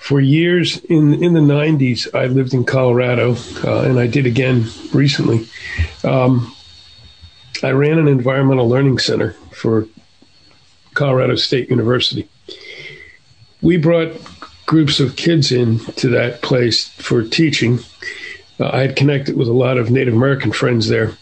[0.00, 4.66] For years in in the 90s, I lived in Colorado, uh, and I did again
[4.92, 5.46] recently.
[6.02, 6.52] Um,
[7.62, 9.86] I ran an environmental learning center for
[10.94, 12.28] Colorado State University.
[13.62, 14.12] We brought
[14.66, 17.80] groups of kids in to that place for teaching,
[18.60, 21.12] Uh, I had connected with a lot of Native American friends there,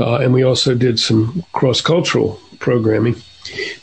[0.00, 3.16] uh, and we also did some cross cultural programming.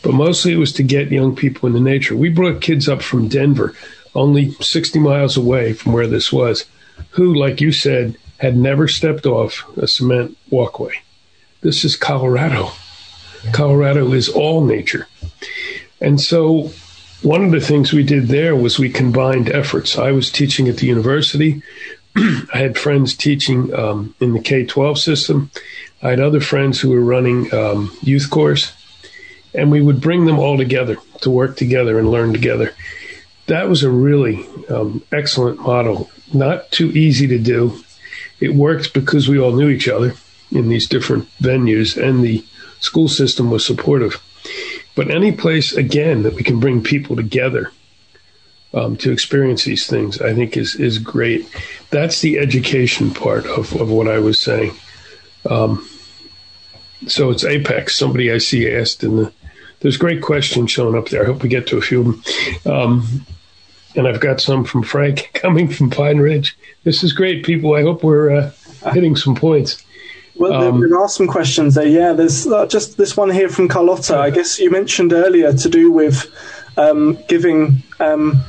[0.01, 2.15] But mostly it was to get young people into nature.
[2.17, 3.73] We brought kids up from Denver,
[4.15, 6.65] only 60 miles away from where this was,
[7.11, 10.93] who, like you said, had never stepped off a cement walkway.
[11.61, 12.71] This is Colorado.
[13.51, 15.07] Colorado is all nature.
[16.01, 16.71] And so
[17.21, 19.97] one of the things we did there was we combined efforts.
[19.97, 21.61] I was teaching at the university.
[22.15, 25.49] I had friends teaching um, in the K 12 system.
[26.01, 28.73] I had other friends who were running um, youth course,
[29.53, 32.73] and we would bring them all together to work together and learn together.
[33.47, 36.09] That was a really um, excellent model.
[36.33, 37.83] Not too easy to do.
[38.39, 40.15] It worked because we all knew each other
[40.51, 42.45] in these different venues, and the
[42.79, 44.21] school system was supportive.
[44.95, 47.71] But any place, again, that we can bring people together
[48.73, 51.47] um, to experience these things, I think is is great.
[51.89, 54.73] That's the education part of, of what I was saying.
[55.49, 55.87] Um,
[57.07, 57.97] so it's Apex.
[57.97, 59.33] Somebody I see asked in the.
[59.81, 61.23] There's great questions showing up there.
[61.23, 62.05] I hope we get to a few of
[62.63, 62.73] them.
[62.73, 63.25] Um,
[63.95, 66.57] and I've got some from Frank coming from Pine Ridge.
[66.83, 67.75] This is great, people.
[67.75, 68.51] I hope we're uh,
[68.91, 69.83] hitting some points.
[70.35, 71.87] Well, there, Um, there are some questions there.
[71.87, 74.17] Yeah, there's uh, just this one here from Carlotta.
[74.17, 76.25] I guess you mentioned earlier to do with
[76.75, 78.43] um, giving, um,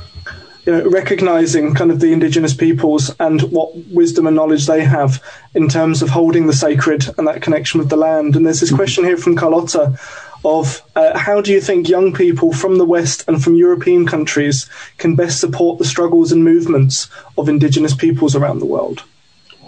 [0.65, 5.23] you know, recognizing kind of the indigenous peoples and what wisdom and knowledge they have
[5.53, 8.35] in terms of holding the sacred and that connection with the land.
[8.35, 9.97] And there's this question here from Carlotta
[10.45, 14.69] of uh, how do you think young people from the West and from European countries
[14.97, 19.03] can best support the struggles and movements of indigenous peoples around the world?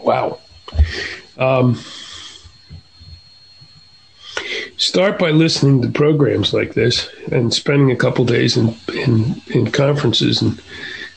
[0.04, 0.40] Wow.
[1.38, 1.80] Um,
[4.78, 9.72] start by listening to programs like this and spending a couple days in, in, in
[9.72, 10.62] conferences and,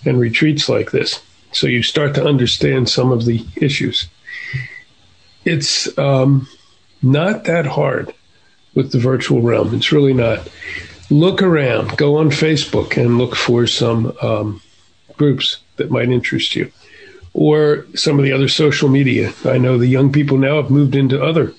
[0.06, 1.20] and retreats like this.
[1.52, 4.08] So you start to understand some of the issues.
[5.44, 6.48] It's um,
[7.02, 8.14] not that hard
[8.74, 9.74] with the virtual realm.
[9.74, 10.48] It's really not.
[11.10, 14.62] Look around, go on Facebook and look for some um,
[15.16, 16.70] groups that might interest you
[17.32, 19.32] or some of the other social media.
[19.44, 21.52] I know the young people now have moved into other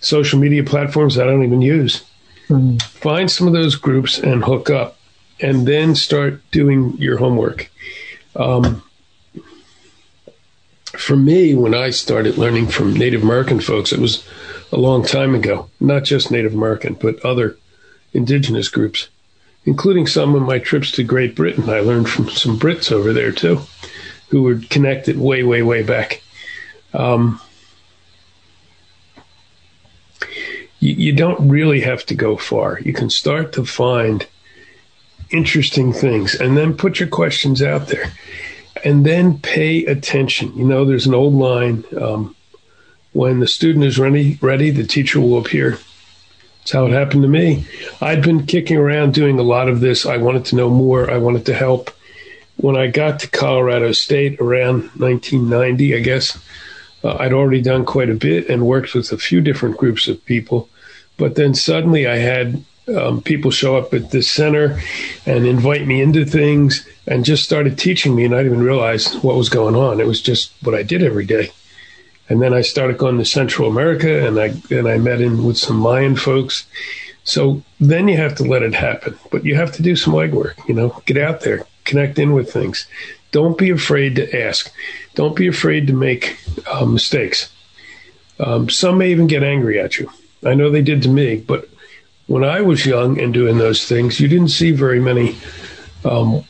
[0.00, 2.04] social media platforms I don't even use.
[2.80, 4.96] Find some of those groups and hook up,
[5.40, 7.70] and then start doing your homework.
[8.36, 8.82] Um,
[10.96, 14.26] for me, when I started learning from Native American folks, it was
[14.76, 15.68] a long time ago.
[15.80, 17.56] Not just Native American, but other
[18.12, 19.08] indigenous groups,
[19.64, 21.68] including some of my trips to Great Britain.
[21.68, 23.62] I learned from some Brits over there too
[24.28, 26.22] who were connected way, way, way back.
[26.92, 27.40] Um,
[30.80, 32.78] you, you don't really have to go far.
[32.80, 34.26] You can start to find
[35.30, 38.12] interesting things and then put your questions out there
[38.84, 40.52] and then pay attention.
[40.56, 42.35] You know, there's an old line um,
[43.16, 45.78] when the student is ready, ready, the teacher will appear.
[46.58, 47.66] That's how it happened to me.
[48.00, 50.04] I'd been kicking around doing a lot of this.
[50.04, 51.10] I wanted to know more.
[51.10, 51.90] I wanted to help
[52.56, 56.38] when I got to Colorado State around 1990, I guess,
[57.04, 60.24] uh, I'd already done quite a bit and worked with a few different groups of
[60.24, 60.68] people.
[61.18, 62.64] But then suddenly I had
[62.94, 64.80] um, people show up at this center
[65.24, 69.14] and invite me into things and just started teaching me, and I didn't even realize
[69.16, 70.00] what was going on.
[70.00, 71.50] It was just what I did every day.
[72.28, 75.56] And then I started going to Central America, and I and I met in with
[75.56, 76.66] some Mayan folks.
[77.24, 80.54] So then you have to let it happen, but you have to do some legwork.
[80.68, 82.86] You know, get out there, connect in with things.
[83.32, 84.72] Don't be afraid to ask.
[85.14, 86.38] Don't be afraid to make
[86.70, 87.52] uh, mistakes.
[88.38, 90.10] Um, some may even get angry at you.
[90.44, 91.68] I know they did to me, but
[92.26, 95.36] when I was young and doing those things, you didn't see very many
[96.04, 96.44] um,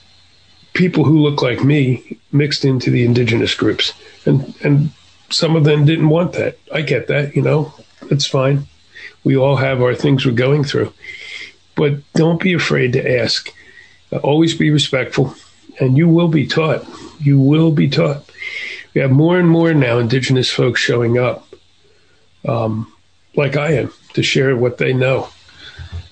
[0.75, 3.93] people who look like me mixed into the indigenous groups,
[4.25, 4.91] and and
[5.31, 6.59] some of them didn't want that.
[6.73, 7.73] I get that, you know,
[8.11, 8.67] it's fine.
[9.25, 10.93] We all have our things we're going through,
[11.75, 13.53] but don't be afraid to ask.
[14.23, 15.35] Always be respectful,
[15.81, 16.87] and you will be taught.
[17.21, 18.31] You will be taught.
[18.95, 21.47] We have more and more now indigenous folks showing up,
[22.47, 22.93] um,
[23.35, 25.29] like I am, to share what they know.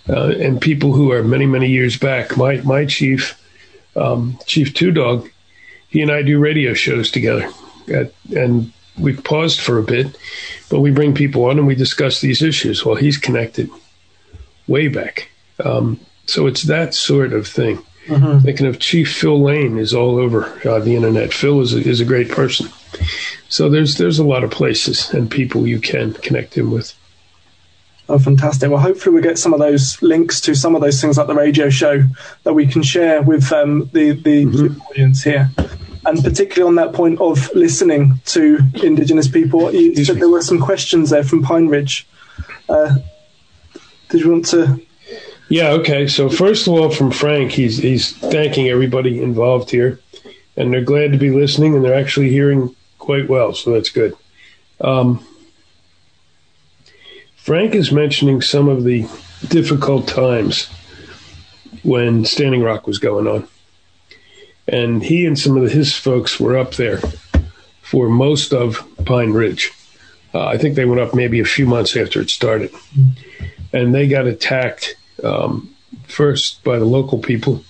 [0.09, 2.37] Uh, and people who are many, many years back.
[2.37, 3.41] My my chief,
[3.97, 5.31] um, Chief Two Dog,
[5.89, 7.49] he and I do radio shows together,
[7.89, 10.17] At, and we've paused for a bit,
[10.71, 12.85] but we bring people on and we discuss these issues.
[12.85, 13.71] Well, he's connected
[14.67, 15.31] way back,
[15.65, 17.83] um, so it's that sort of thing.
[18.41, 21.33] Thinking of Chief Phil Lane is all over uh, the internet.
[21.33, 22.69] Phil is a, is a great person.
[23.49, 26.95] So there's there's a lot of places and people you can connect him with.
[28.07, 28.71] Oh, fantastic.
[28.71, 31.35] Well, hopefully, we get some of those links to some of those things like the
[31.35, 32.03] radio show
[32.43, 34.45] that we can share with um, the, the
[34.91, 35.51] audience here.
[36.07, 39.73] And particularly on that point of listening to Indigenous people.
[39.73, 42.07] You said there were some questions there from Pine Ridge.
[42.69, 42.97] Uh,
[44.09, 44.81] did you want to?
[45.49, 46.07] Yeah, okay.
[46.07, 50.01] So first of all, from Frank, he's he's thanking everybody involved here,
[50.57, 54.15] and they're glad to be listening, and they're actually hearing quite well, so that's good.
[54.81, 55.25] Um,
[57.37, 59.07] Frank is mentioning some of the
[59.49, 60.69] difficult times
[61.83, 63.47] when Standing Rock was going on,
[64.67, 67.01] and he and some of his folks were up there
[67.83, 69.73] for most of Pine Ridge.
[70.33, 72.75] Uh, I think they went up maybe a few months after it started,
[73.73, 75.75] and they got attacked um,
[76.09, 77.65] first by the local people.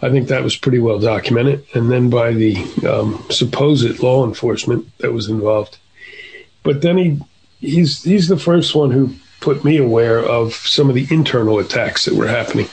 [0.00, 2.56] I think that was pretty well documented, and then by the
[2.88, 5.78] um, supposed law enforcement that was involved.
[6.62, 7.20] But then he
[7.60, 12.06] he's he's the first one who put me aware of some of the internal attacks
[12.06, 12.68] that were happening,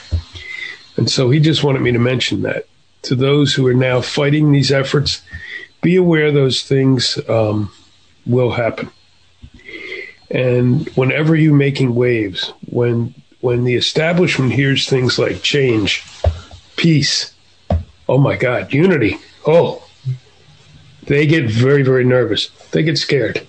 [0.96, 2.67] and so he just wanted me to mention that
[3.02, 5.22] to those who are now fighting these efforts.
[5.80, 7.70] Be aware those things um,
[8.26, 8.90] will happen,
[10.30, 16.04] and whenever you're making waves, when when the establishment hears things like change,
[16.76, 17.32] peace,
[18.08, 19.84] oh my God, unity, oh,
[21.06, 22.48] they get very, very nervous.
[22.72, 23.46] They get scared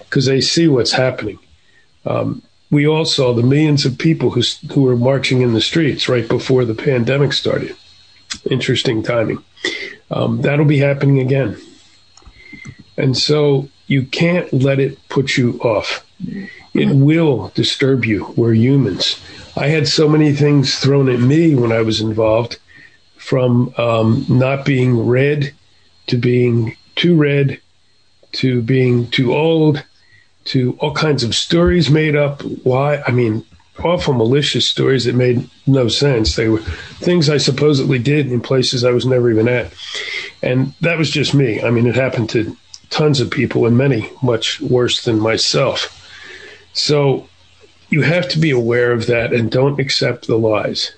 [0.00, 1.38] because they see what's happening.
[2.04, 4.42] Um, we all saw the millions of people who,
[4.72, 7.76] who were marching in the streets right before the pandemic started.
[8.50, 9.42] Interesting timing.
[10.10, 11.56] Um, that'll be happening again.
[12.96, 16.04] And so you can't let it put you off.
[16.74, 18.32] It will disturb you.
[18.36, 19.20] We're humans.
[19.56, 22.58] I had so many things thrown at me when I was involved
[23.16, 25.52] from um, not being red
[26.06, 27.60] to being too red
[28.32, 29.84] to being too old
[30.44, 32.42] to all kinds of stories made up.
[32.62, 33.02] Why?
[33.06, 33.44] I mean,
[33.82, 36.36] awful malicious stories that made no sense.
[36.36, 36.60] They were
[37.00, 39.72] things I supposedly did in places I was never even at.
[40.42, 41.62] And that was just me.
[41.62, 42.56] I mean, it happened to
[42.90, 45.92] tons of people and many much worse than myself.
[46.72, 47.28] So
[47.88, 50.94] you have to be aware of that and don't accept the lies.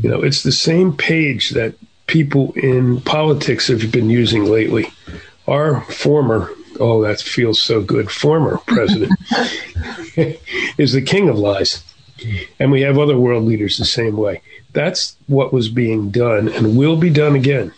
[0.00, 1.74] You know, it's the same page that
[2.06, 4.90] people in politics have been using lately.
[5.46, 6.50] Our former,
[6.80, 9.12] oh, that feels so good, former president
[10.78, 11.84] is the king of lies.
[12.58, 14.40] And we have other world leaders the same way.
[14.72, 17.72] That's what was being done and will be done again.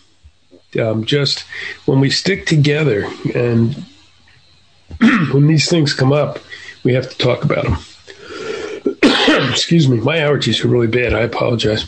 [0.79, 1.45] Um, just
[1.85, 3.85] when we stick together and
[5.31, 6.39] when these things come up,
[6.83, 7.77] we have to talk about them.
[9.49, 11.13] Excuse me, my allergies are really bad.
[11.13, 11.85] I apologize.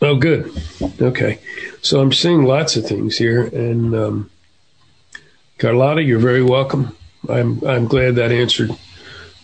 [0.00, 0.52] Oh, good.
[1.00, 1.38] Okay.
[1.82, 3.44] So I'm seeing lots of things here.
[3.44, 4.30] And um,
[5.58, 6.96] Carlotta, you're very welcome.
[7.28, 8.70] I'm, I'm glad that answered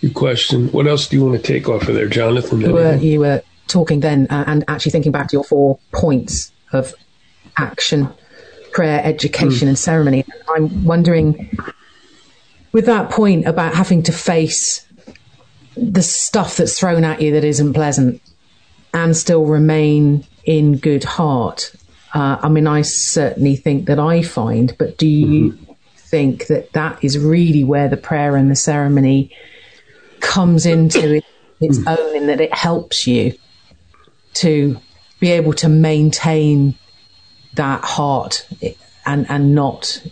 [0.00, 0.68] your question.
[0.72, 2.60] What else do you want to take off of there, Jonathan?
[2.60, 6.52] You were, you were talking then uh, and actually thinking back to your four points
[6.72, 6.94] of
[7.56, 8.08] action,
[8.72, 10.24] prayer, education, and ceremony.
[10.54, 11.56] I'm wondering,
[12.72, 14.86] with that point about having to face
[15.76, 18.20] the stuff that's thrown at you that isn't pleasant
[18.92, 21.72] and still remain in good heart.
[22.12, 25.56] Uh, I mean, I certainly think that I find, but do you
[26.10, 29.34] think that that is really where the prayer and the ceremony
[30.20, 31.24] comes into it,
[31.60, 33.32] its own in that it helps you
[34.34, 34.76] to
[35.20, 36.74] be able to maintain
[37.54, 38.46] that heart
[39.06, 40.02] and and not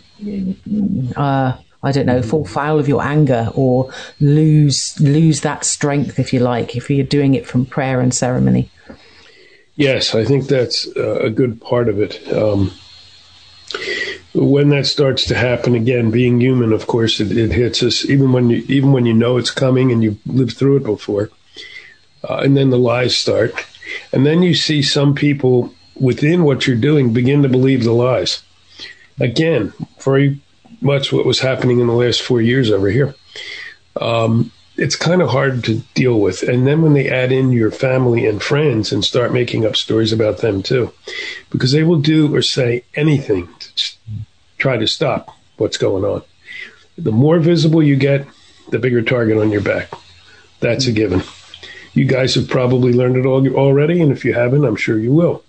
[1.15, 6.33] uh, I don't know fall foul of your anger or lose lose that strength if
[6.33, 8.69] you like if you're doing it from prayer and ceremony.
[9.75, 12.27] Yes, I think that's uh, a good part of it.
[12.33, 12.73] Um,
[14.33, 18.31] when that starts to happen again, being human, of course, it, it, hits us even
[18.31, 21.29] when you even when you know it's coming and you've lived through it before.
[22.27, 23.53] Uh, and then the lies start,
[24.11, 28.43] and then you see some people within what you're doing begin to believe the lies.
[29.19, 30.41] Again, very
[30.81, 33.15] much what was happening in the last four years over here.
[33.99, 36.41] Um, it's kind of hard to deal with.
[36.41, 40.13] And then when they add in your family and friends and start making up stories
[40.13, 40.93] about them too,
[41.49, 43.93] because they will do or say anything to
[44.57, 46.23] try to stop what's going on.
[46.97, 48.25] The more visible you get,
[48.69, 49.91] the bigger target on your back.
[50.61, 51.23] That's a given.
[51.93, 55.11] You guys have probably learned it all already, and if you haven't, I'm sure you
[55.11, 55.43] will.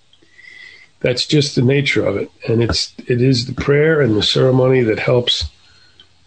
[1.01, 4.83] That's just the nature of it, and it's it is the prayer and the ceremony
[4.83, 5.49] that helps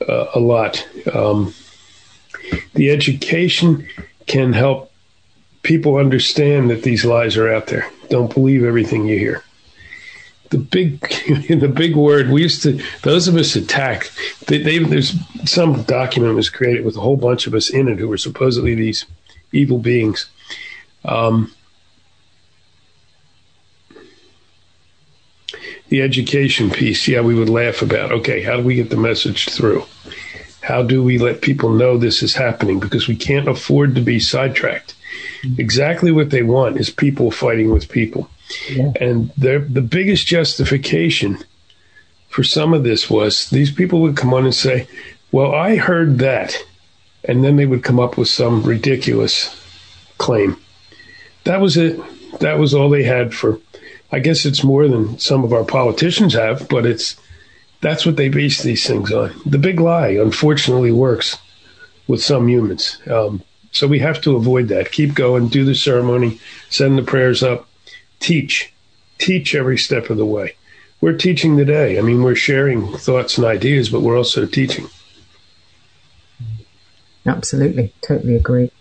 [0.07, 0.87] uh, a lot.
[1.13, 1.53] Um,
[2.73, 3.87] the education
[4.25, 4.91] can help
[5.63, 7.89] people understand that these lies are out there.
[8.09, 9.43] Don't believe everything you hear.
[10.49, 10.99] The big,
[11.49, 12.81] the big word we used to.
[13.01, 14.11] Those of us attacked.
[14.47, 17.97] They, they, there's some document was created with a whole bunch of us in it
[17.97, 19.05] who were supposedly these
[19.51, 20.29] evil beings.
[21.05, 21.53] Um,
[25.89, 28.11] the education piece, yeah, we would laugh about.
[28.11, 29.85] Okay, how do we get the message through?
[30.63, 32.79] How do we let people know this is happening?
[32.79, 34.95] Because we can't afford to be sidetracked.
[35.43, 35.59] Mm-hmm.
[35.59, 38.29] Exactly what they want is people fighting with people.
[38.99, 41.37] And the the biggest justification
[42.29, 44.87] for some of this was these people would come on and say,
[45.33, 46.55] Well, I heard that.
[47.25, 49.53] And then they would come up with some ridiculous
[50.17, 50.57] claim.
[51.43, 51.99] That was it.
[52.39, 53.59] That was all they had for
[54.13, 57.17] I guess it's more than some of our politicians have, but it's
[57.83, 59.33] that's what they base these things on.
[59.45, 61.37] The big lie, unfortunately, works
[62.07, 62.99] with some humans.
[63.07, 64.91] Um, so we have to avoid that.
[64.91, 67.67] Keep going, do the ceremony, send the prayers up,
[68.19, 68.73] teach,
[69.17, 70.55] teach every step of the way.
[71.01, 71.99] We're teaching today.
[71.99, 74.87] I mean, we're sharing thoughts and ideas, but we're also teaching.
[77.25, 78.71] Absolutely, totally agree.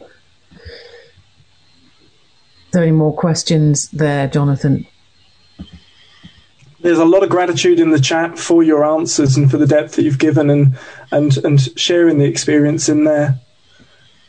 [0.00, 0.08] Are
[2.72, 4.86] there any more questions there, Jonathan?
[6.82, 9.96] There's a lot of gratitude in the chat for your answers and for the depth
[9.96, 10.78] that you've given and
[11.10, 13.38] and and sharing the experience in there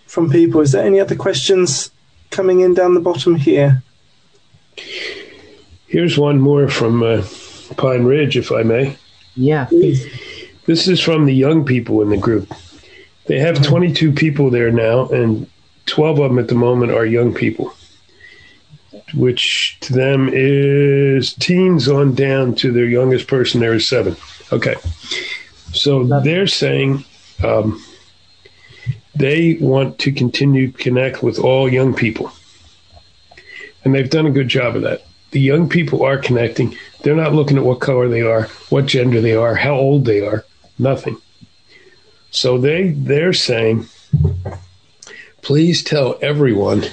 [0.05, 0.61] from people.
[0.61, 1.91] Is there any other questions
[2.29, 3.83] coming in down the bottom here?
[5.87, 7.23] Here's one more from uh,
[7.77, 8.97] Pine Ridge, if I may.
[9.35, 10.05] Yeah, please.
[10.65, 12.53] This is from the young people in the group.
[13.25, 15.49] They have 22 people there now, and
[15.85, 17.73] 12 of them at the moment are young people,
[19.13, 24.15] which to them is teens on down to their youngest person there is seven.
[24.51, 24.75] Okay.
[25.73, 27.05] So they're saying
[27.43, 27.83] um,
[29.15, 32.31] they want to continue to connect with all young people.
[33.83, 35.05] And they've done a good job of that.
[35.31, 36.75] The young people are connecting.
[37.01, 40.25] They're not looking at what color they are, what gender they are, how old they
[40.25, 40.45] are,
[40.77, 41.17] nothing.
[42.31, 43.87] So they they're saying,
[45.41, 46.83] please tell everyone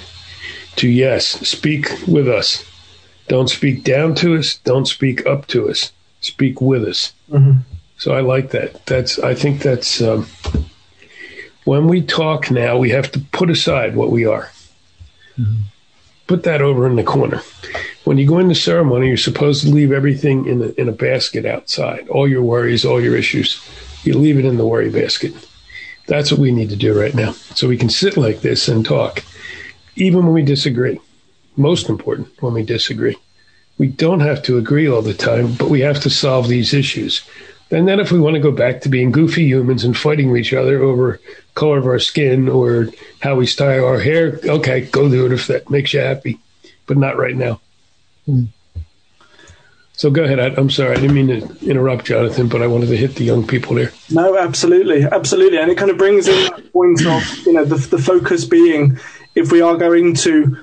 [0.79, 2.65] to yes, speak with us.
[3.27, 4.57] Don't speak down to us.
[4.63, 5.91] Don't speak up to us.
[6.21, 7.13] Speak with us.
[7.97, 8.85] So I like that.
[8.85, 10.27] That's I think that's um,
[11.65, 14.49] when we talk now, we have to put aside what we are.
[16.27, 17.41] Put that over in the corner.
[18.05, 21.45] When you go into ceremony, you're supposed to leave everything in a, in a basket
[21.45, 22.07] outside.
[22.09, 23.61] All your worries, all your issues,
[24.03, 25.33] you leave it in the worry basket.
[26.07, 27.33] That's what we need to do right now.
[27.53, 29.23] So we can sit like this and talk,
[29.99, 30.99] even when we disagree.
[31.55, 33.17] Most important, when we disagree.
[33.77, 37.21] We don't have to agree all the time, but we have to solve these issues.
[37.71, 40.41] And then if we want to go back to being goofy humans and fighting with
[40.41, 41.19] each other over
[41.53, 42.89] color of our skin or
[43.19, 46.39] how we style our hair, okay, go do it if that makes you happy,
[46.87, 47.61] but not right now.
[48.25, 48.45] Hmm.
[49.99, 50.39] So go ahead.
[50.39, 53.25] I, I'm sorry, I didn't mean to interrupt, Jonathan, but I wanted to hit the
[53.25, 53.91] young people there.
[54.09, 57.75] No, absolutely, absolutely, and it kind of brings in that point of you know the,
[57.75, 58.97] the focus being
[59.35, 60.57] if we are going to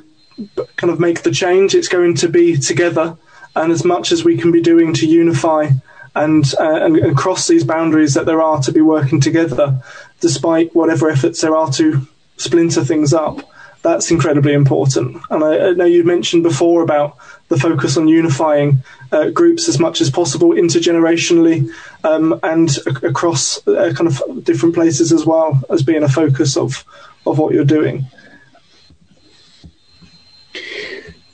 [0.76, 3.16] kind of make the change, it's going to be together,
[3.54, 5.68] and as much as we can be doing to unify
[6.14, 9.80] and uh, and, and cross these boundaries that there are to be working together,
[10.20, 12.06] despite whatever efforts there are to
[12.36, 13.40] splinter things up.
[13.82, 15.22] That's incredibly important.
[15.30, 17.16] And I, I know you've mentioned before about
[17.48, 21.70] the focus on unifying uh, groups as much as possible intergenerationally
[22.02, 26.84] um, and across uh, kind of different places as well as being a focus of
[27.26, 28.06] of what you're doing.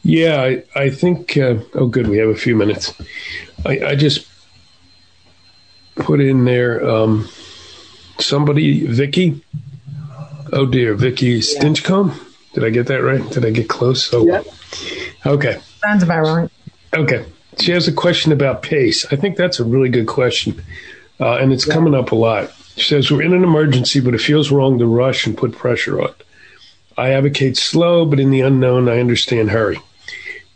[0.03, 1.37] Yeah, I, I think.
[1.37, 2.09] Uh, oh, good.
[2.09, 2.93] We have a few minutes.
[3.65, 4.27] I, I just
[5.97, 7.29] put in there um,
[8.19, 9.43] somebody, Vicky.
[10.53, 12.15] Oh dear, Vicky Stinchcomb.
[12.55, 13.27] Did I get that right?
[13.31, 14.13] Did I get close?
[14.13, 14.43] Oh, Yeah.
[15.25, 15.59] okay.
[15.83, 16.51] Sounds about right.
[16.93, 17.25] Okay.
[17.59, 19.07] She has a question about pace.
[19.11, 20.63] I think that's a really good question.
[21.19, 22.53] Uh, and it's coming up a lot.
[22.77, 26.03] She says, We're in an emergency, but it feels wrong to rush and put pressure
[26.03, 26.13] on.
[27.03, 29.81] I advocate slow, but in the unknown, I understand hurry.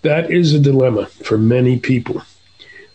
[0.03, 2.23] That is a dilemma for many people.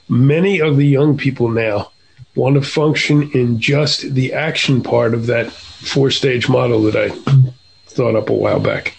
[0.08, 1.92] Many of the young people now
[2.34, 7.10] want to function in just the action part of that four stage model that I
[7.88, 8.96] thought up a while back.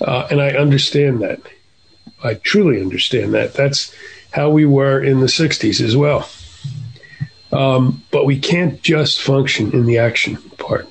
[0.00, 1.40] Uh, and I understand that.
[2.22, 3.54] I truly understand that.
[3.54, 3.92] That's
[4.30, 6.28] how we were in the 60s as well.
[7.50, 10.88] Um, but we can't just function in the action part.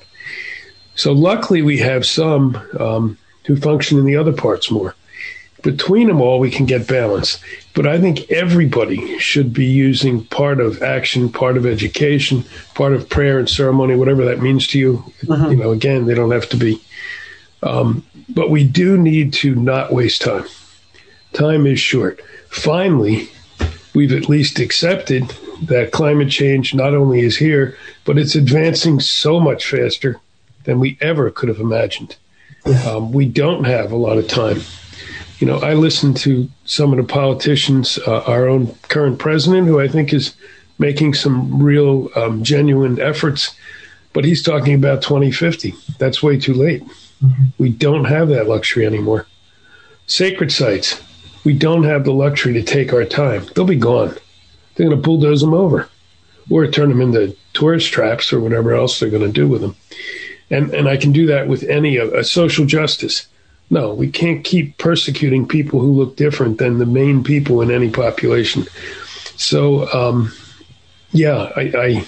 [0.96, 4.94] So, luckily, we have some um, who function in the other parts more.
[5.62, 7.38] Between them all, we can get balance.
[7.74, 12.44] But I think everybody should be using part of action, part of education,
[12.74, 15.04] part of prayer and ceremony, whatever that means to you.
[15.22, 16.80] You know, again, they don't have to be.
[17.62, 20.44] Um, but we do need to not waste time.
[21.32, 22.20] Time is short.
[22.48, 23.28] Finally,
[23.94, 25.28] we've at least accepted
[25.62, 30.20] that climate change not only is here, but it's advancing so much faster
[30.66, 32.16] than we ever could have imagined.
[32.84, 34.60] Um, we don't have a lot of time.
[35.38, 39.80] you know, I listen to some of the politicians, uh, our own current president, who
[39.80, 40.34] I think is
[40.78, 43.54] making some real um, genuine efforts,
[44.12, 45.74] but he's talking about 2050.
[45.98, 46.82] That's way too late.
[47.58, 49.26] We don't have that luxury anymore.
[50.06, 51.00] Sacred sites,
[51.44, 53.46] we don't have the luxury to take our time.
[53.54, 54.16] They'll be gone.
[54.74, 55.88] They're going to bulldoze them over
[56.50, 59.76] or turn them into tourist traps or whatever else they're going to do with them.
[60.50, 63.26] And, and I can do that with any of a social justice.
[63.68, 67.90] No, we can't keep persecuting people who look different than the main people in any
[67.90, 68.66] population.
[69.36, 70.32] So, um,
[71.10, 72.06] yeah, I, I,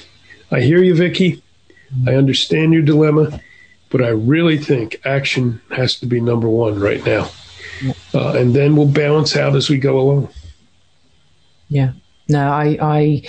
[0.57, 1.43] I hear you, Vicky.
[2.07, 3.41] I understand your dilemma,
[3.91, 7.31] but I really think action has to be number one right now.
[8.15, 10.29] Uh, and then we'll balance out as we go along.
[11.69, 11.93] Yeah.
[12.29, 13.23] No, I, I,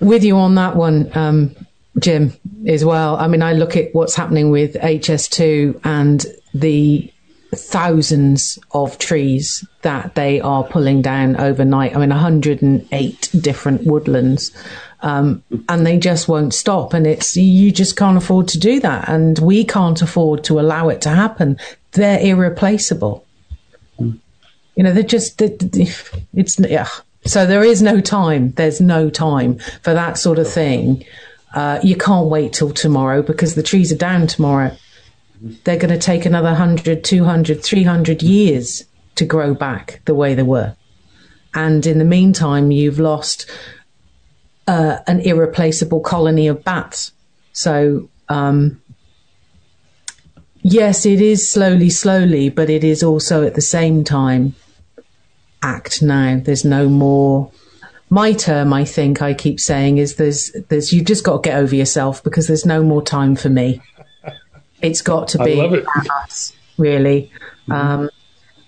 [0.00, 1.54] with you on that one, um,
[1.98, 2.32] Jim,
[2.66, 3.16] as well.
[3.16, 6.24] I mean, I look at what's happening with HS2 and
[6.54, 7.12] the
[7.54, 11.96] thousands of trees that they are pulling down overnight.
[11.96, 14.50] I mean, 108 different woodlands.
[15.00, 16.92] Um, and they just won't stop.
[16.92, 19.08] And it's, you just can't afford to do that.
[19.08, 21.58] And we can't afford to allow it to happen.
[21.92, 23.24] They're irreplaceable.
[23.98, 26.88] You know, they're just, it's, yeah.
[27.24, 28.52] So there is no time.
[28.52, 31.04] There's no time for that sort of thing.
[31.54, 34.76] Uh, you can't wait till tomorrow because the trees are down tomorrow.
[35.64, 38.84] They're going to take another 100, 200, 300 years
[39.14, 40.76] to grow back the way they were.
[41.54, 43.50] And in the meantime, you've lost
[44.66, 47.12] uh, an irreplaceable colony of bats.
[47.52, 48.80] So, um,
[50.62, 54.54] yes, it is slowly, slowly, but it is also at the same time
[55.62, 56.40] act now.
[56.42, 57.50] There's no more.
[58.10, 61.58] My term, I think, I keep saying is there's there's you've just got to get
[61.58, 63.82] over yourself because there's no more time for me.
[64.80, 65.60] It's got to be
[66.24, 67.30] us, really.
[67.70, 68.08] Um,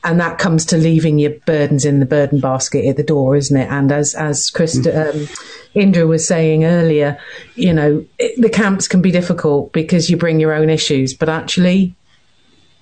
[0.03, 3.57] and that comes to leaving your burdens in the burden basket at the door, isn't
[3.57, 3.71] it?
[3.71, 5.29] And as as Chris um,
[5.75, 7.19] Indra was saying earlier,
[7.55, 11.29] you know, it, the camps can be difficult because you bring your own issues, but
[11.29, 11.95] actually,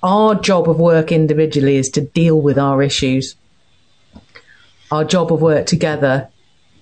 [0.02, 3.36] our job of work individually is to deal with our issues.
[4.90, 6.30] Our job of work together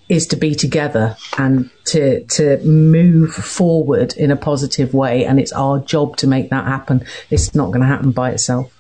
[0.08, 5.52] is to be together and to to move forward in a positive way, and it's
[5.52, 7.04] our job to make that happen.
[7.30, 8.72] It's not going to happen by itself.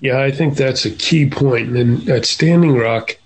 [0.00, 1.76] Yeah, I think that's a key point.
[1.76, 3.16] And at Standing Rock,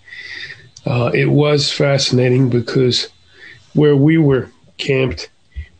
[0.84, 3.08] uh, it was fascinating because
[3.72, 5.30] where we were camped,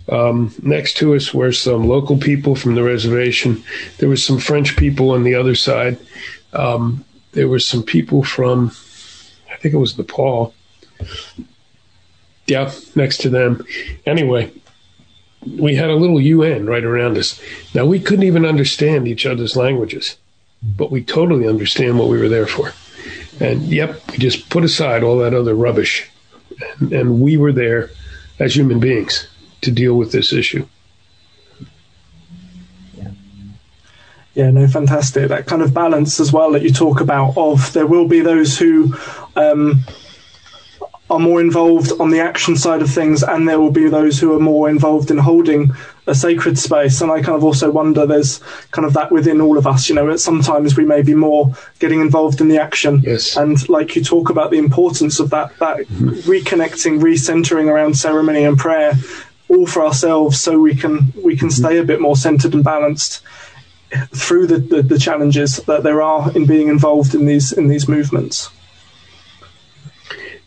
[0.08, 3.62] um, next to us were some local people from the reservation.
[3.98, 5.98] There was some French people on the other side.
[6.54, 8.70] Um, there were some people from,
[9.52, 10.54] I think it was Nepal.
[12.46, 13.64] Yeah, next to them.
[14.04, 14.52] Anyway,
[15.58, 17.40] we had a little UN right around us.
[17.74, 20.16] Now, we couldn't even understand each other's languages
[20.62, 22.72] but we totally understand what we were there for.
[23.40, 26.08] And yep, we just put aside all that other rubbish.
[26.80, 27.90] And, and we were there
[28.38, 29.28] as human beings
[29.62, 30.66] to deal with this issue.
[34.34, 35.28] Yeah, no, fantastic.
[35.28, 38.58] That kind of balance as well that you talk about of there will be those
[38.58, 38.94] who
[39.34, 39.82] um,
[41.08, 44.34] are more involved on the action side of things, and there will be those who
[44.34, 45.72] are more involved in holding
[46.08, 47.00] a sacred space.
[47.00, 48.38] And I kind of also wonder there's
[48.72, 49.88] kind of that within all of us.
[49.88, 53.36] You know, sometimes we may be more getting involved in the action, Yes.
[53.36, 56.10] and like you talk about the importance of that that mm-hmm.
[56.30, 58.94] reconnecting, recentering around ceremony and prayer,
[59.48, 61.64] all for ourselves, so we can we can mm-hmm.
[61.64, 63.22] stay a bit more centered and balanced
[64.14, 67.88] through the, the, the challenges that there are in being involved in these in these
[67.88, 68.50] movements.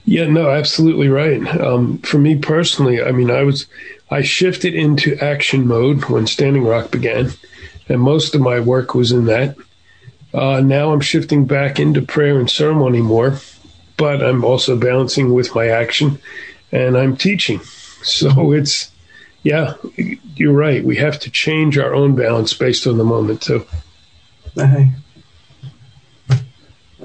[0.09, 1.47] Yeah, no, absolutely right.
[1.61, 3.67] Um, for me personally, I mean, I was,
[4.09, 7.29] I shifted into action mode when Standing Rock began,
[7.87, 9.55] and most of my work was in that.
[10.33, 13.37] Uh, now I'm shifting back into prayer and ceremony more,
[13.97, 16.17] but I'm also balancing with my action,
[16.71, 17.59] and I'm teaching.
[18.01, 18.91] So it's,
[19.43, 19.75] yeah,
[20.35, 20.83] you're right.
[20.83, 23.63] We have to change our own balance based on the moment too.
[24.55, 24.89] Hey.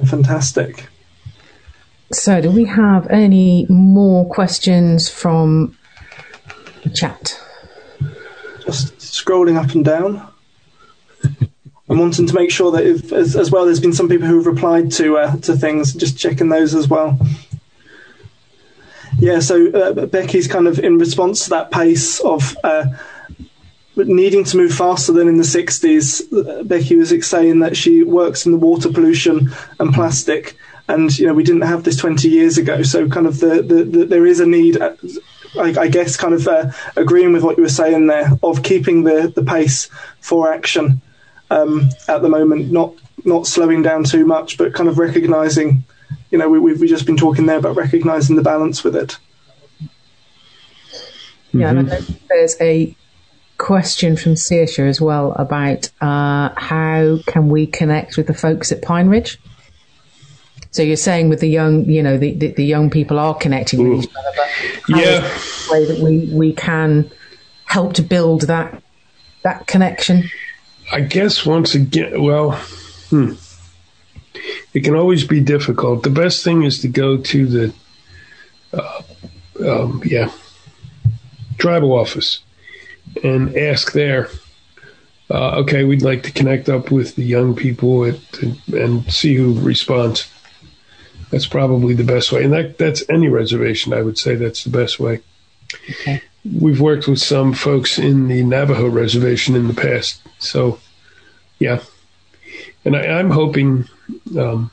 [0.07, 0.87] Fantastic.
[2.15, 5.77] So, do we have any more questions from
[6.85, 7.41] the chat?
[8.65, 10.27] Just scrolling up and down.
[11.89, 14.37] I'm wanting to make sure that if, as, as well, there's been some people who
[14.37, 15.93] have replied to uh, to things.
[15.93, 17.19] Just checking those as well.
[19.19, 22.87] Yeah, so uh, Becky's kind of in response to that pace of uh,
[23.97, 26.33] needing to move faster than in the 60s.
[26.33, 30.57] uh, Becky was saying that she works in the water pollution and plastic,
[30.89, 32.83] and you know we didn't have this 20 years ago.
[32.83, 34.81] So kind of the, the, the there is a need.
[34.81, 34.95] uh,
[35.57, 39.05] I, I guess kind of uh, agreeing with what you were saying there of keeping
[39.05, 39.89] the, the pace
[40.21, 41.01] for action
[41.51, 45.85] um, at the moment, not not slowing down too much, but kind of recognizing,
[46.31, 49.17] you know, we, we've we just been talking there about recognizing the balance with it.
[51.53, 52.97] Yeah, and I know there's a
[53.59, 58.83] question from Saoirse as well about uh, how can we connect with the folks at
[58.83, 59.41] Pine Ridge.
[60.75, 63.89] So you're saying with the young, you know, the, the, the young people are connecting
[63.89, 65.21] with each other, but Yeah.
[65.71, 67.09] way that we, we can
[67.67, 68.83] help to build that
[69.45, 70.29] that connection.
[70.91, 72.53] I guess once again, well,
[73.11, 73.35] hmm.
[74.73, 76.03] it can always be difficult.
[76.03, 77.75] The best thing is to go to the,
[78.73, 79.03] uh,
[79.65, 80.33] um, yeah,
[81.57, 82.41] tribal office
[83.23, 84.29] and ask there.
[85.31, 88.19] Uh, okay, we'd like to connect up with the young people at,
[88.73, 90.29] and see who responds.
[91.31, 93.93] That's probably the best way, and that that's any reservation.
[93.93, 95.21] I would say that's the best way.
[95.91, 96.23] Okay.
[96.45, 100.79] We've worked with some folks in the Navajo reservation in the past, so
[101.59, 101.83] yeah.
[102.85, 103.89] And I, I'm hoping
[104.39, 104.71] um,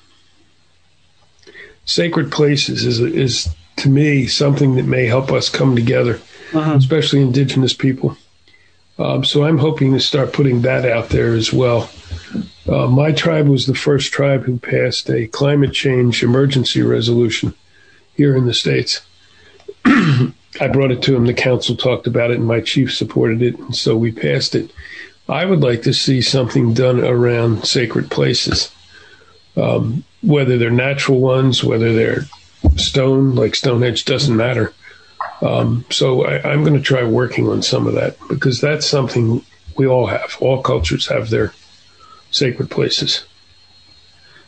[1.86, 6.20] sacred places is is to me something that may help us come together,
[6.78, 8.18] especially Indigenous people.
[9.00, 11.90] Um, so I'm hoping to start putting that out there as well.
[12.68, 17.54] Uh, my tribe was the first tribe who passed a climate change emergency resolution
[18.16, 19.02] here in the states.
[19.86, 21.26] I brought it to him.
[21.26, 24.72] The council talked about it, and my chief supported it, and so we passed it.
[25.28, 28.72] I would like to see something done around sacred places,
[29.56, 32.26] um, whether they're natural ones, whether they're
[32.76, 34.74] stone, like Stonehenge, doesn't matter.
[35.42, 39.44] Um, so I, I'm going to try working on some of that because that's something
[39.78, 40.38] we all have.
[40.40, 41.54] All cultures have their
[42.32, 43.26] sacred places.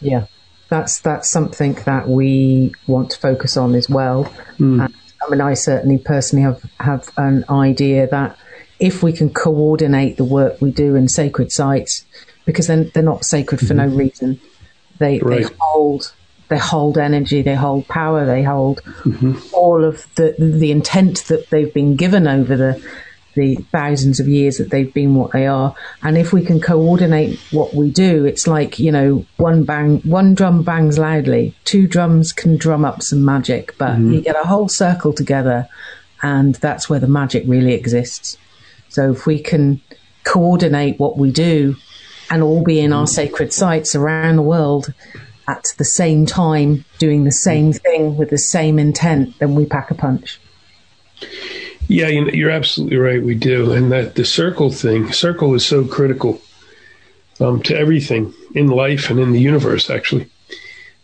[0.01, 0.25] Yeah,
[0.69, 4.23] that's that's something that we want to focus on as well.
[4.57, 4.81] Hmm.
[4.81, 4.93] And,
[5.25, 8.37] I mean, I certainly personally have have an idea that
[8.79, 12.05] if we can coordinate the work we do in sacred sites,
[12.45, 13.97] because then they're not sacred for no mm-hmm.
[13.97, 14.39] reason.
[14.99, 15.43] They Right.
[15.43, 16.13] they hold
[16.49, 19.37] they hold energy, they hold power, they hold mm-hmm.
[19.53, 22.83] all of the the intent that they've been given over the
[23.35, 25.75] the thousands of years that they've been what they are.
[26.01, 30.33] And if we can coordinate what we do, it's like, you know, one bang, one
[30.35, 34.13] drum bangs loudly, two drums can drum up some magic, but mm-hmm.
[34.13, 35.67] you get a whole circle together
[36.21, 38.37] and that's where the magic really exists.
[38.89, 39.81] So if we can
[40.23, 41.75] coordinate what we do
[42.29, 43.13] and all be in our mm-hmm.
[43.13, 44.93] sacred sites around the world
[45.47, 47.77] at the same time, doing the same mm-hmm.
[47.79, 50.39] thing with the same intent, then we pack a punch.
[51.87, 53.21] Yeah, you're absolutely right.
[53.21, 56.41] We do, and that the circle thing, circle is so critical
[57.39, 60.29] um, to everything in life and in the universe, actually.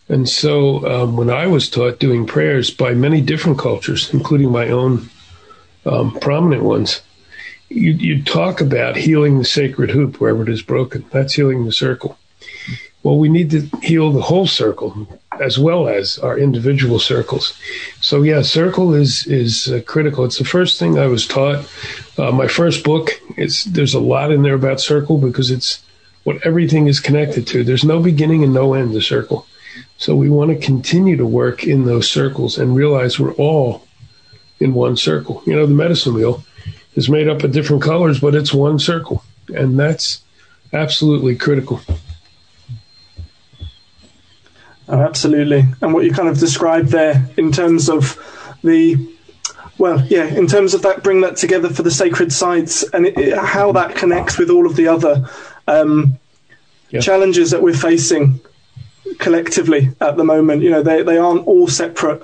[0.08, 4.68] And so, um, when I was taught doing prayers by many different cultures, including my
[4.68, 5.08] own
[5.86, 7.02] um, prominent ones,
[7.68, 11.04] you you talk about healing the sacred hoop wherever it is broken.
[11.10, 12.18] That's healing the circle.
[13.02, 15.06] Well, we need to heal the whole circle
[15.40, 17.54] as well as our individual circles.
[18.00, 20.24] So yeah, circle is is uh, critical.
[20.24, 21.66] It's the first thing I was taught.
[22.18, 23.10] Uh, my first book.
[23.36, 25.82] It's there's a lot in there about circle because it's
[26.24, 27.64] what everything is connected to.
[27.64, 29.46] There's no beginning and no end to circle.
[29.96, 33.86] So we want to continue to work in those circles and realize we're all
[34.58, 35.42] in one circle.
[35.46, 36.44] You know, the medicine wheel
[36.94, 39.22] is made up of different colors, but it's one circle,
[39.54, 40.22] and that's
[40.72, 41.80] absolutely critical.
[44.92, 45.64] Oh, absolutely.
[45.80, 48.18] And what you kind of described there in terms of
[48.64, 48.96] the,
[49.78, 53.16] well, yeah, in terms of that, bring that together for the sacred sites and it,
[53.16, 55.28] it- how that connects with all of the other
[55.68, 56.18] um,
[56.90, 57.00] Yeah.
[57.00, 58.40] challenges that we're facing
[59.18, 60.62] collectively at the moment.
[60.62, 62.22] You know, they, they aren't all separate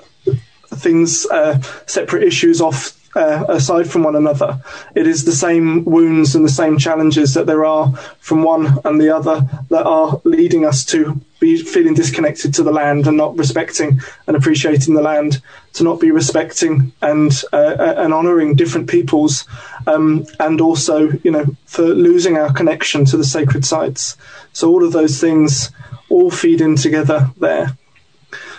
[0.75, 2.96] things, uh, separate issues off.
[3.17, 4.63] Uh, aside from one another,
[4.95, 9.01] it is the same wounds and the same challenges that there are from one and
[9.01, 13.35] the other that are leading us to be feeling disconnected to the land and not
[13.39, 15.41] respecting and appreciating the land,
[15.73, 19.47] to not be respecting and uh, and honouring different peoples,
[19.87, 24.15] um, and also you know for losing our connection to the sacred sites.
[24.53, 25.71] So all of those things
[26.11, 27.79] all feed in together there.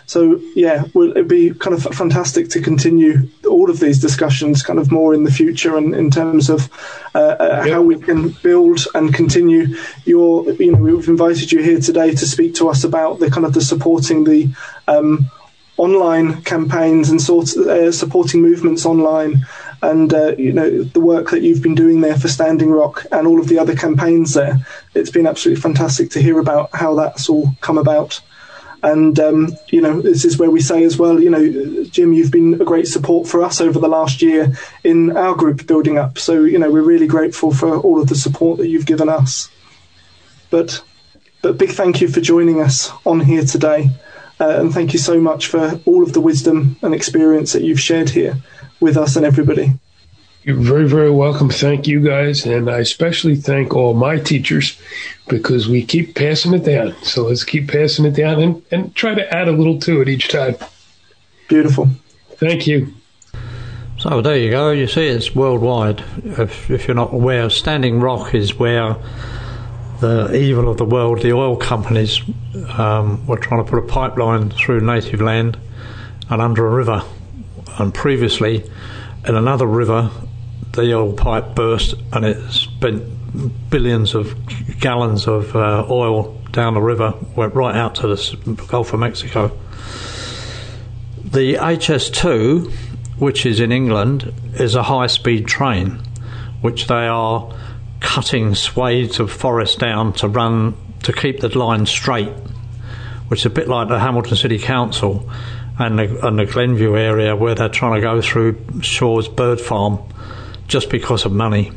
[0.07, 4.79] So yeah, well, it'd be kind of fantastic to continue all of these discussions, kind
[4.79, 6.69] of more in the future, and in terms of
[7.13, 7.73] uh, uh, Yep.
[7.73, 9.75] how we can build and continue.
[10.05, 13.45] Your, you know, we've invited you here today to speak to us about the kind
[13.45, 14.49] of the supporting the
[14.87, 15.29] um,
[15.75, 19.45] online campaigns and sort uh, supporting movements online,
[19.81, 23.27] and uh, you know the work that you've been doing there for Standing Rock and
[23.27, 24.65] all of the other campaigns there.
[24.95, 28.21] It's been absolutely fantastic to hear about how that's all come about.
[28.83, 32.31] And um, you know, this is where we say as well, you know, Jim, you've
[32.31, 34.53] been a great support for us over the last year
[34.83, 36.17] in our group building up.
[36.17, 39.49] So you know, we're really grateful for all of the support that you've given us.
[40.49, 40.83] But
[41.41, 43.89] But big thank you for joining us on here today.
[44.39, 47.79] Uh, and thank you so much for all of the wisdom and experience that you've
[47.79, 48.37] shared here
[48.79, 49.73] with us and everybody.
[50.47, 51.49] You're very, very welcome.
[51.49, 52.45] Thank you guys.
[52.45, 54.79] And I especially thank all my teachers
[55.27, 56.95] because we keep passing it down.
[57.03, 60.07] So let's keep passing it down and, and try to add a little to it
[60.07, 60.55] each time.
[61.49, 61.89] Beautiful.
[62.37, 62.93] Thank you.
[63.97, 64.71] So there you go.
[64.71, 66.01] You see, it's worldwide.
[66.23, 68.95] If, if you're not aware, Standing Rock is where
[69.99, 72.21] the evil of the world, the oil companies,
[72.77, 75.57] um, were trying to put a pipeline through native land
[76.29, 77.03] and under a river.
[77.79, 78.63] And previously,
[79.25, 80.09] in another river,
[80.77, 83.03] the oil pipe burst and it spent
[83.69, 84.35] billions of
[84.79, 89.51] gallons of uh, oil down the river, went right out to the Gulf of Mexico.
[91.23, 92.71] The HS2,
[93.17, 95.99] which is in England, is a high speed train,
[96.61, 97.53] which they are
[97.99, 102.31] cutting swathes of forest down to run to keep the line straight,
[103.27, 105.29] which is a bit like the Hamilton City Council
[105.79, 109.99] and the, and the Glenview area where they're trying to go through Shaw's bird farm
[110.67, 111.71] just because of money.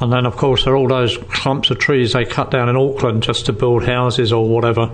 [0.00, 2.76] And then, of course, there are all those clumps of trees they cut down in
[2.76, 4.90] Auckland just to build houses or whatever.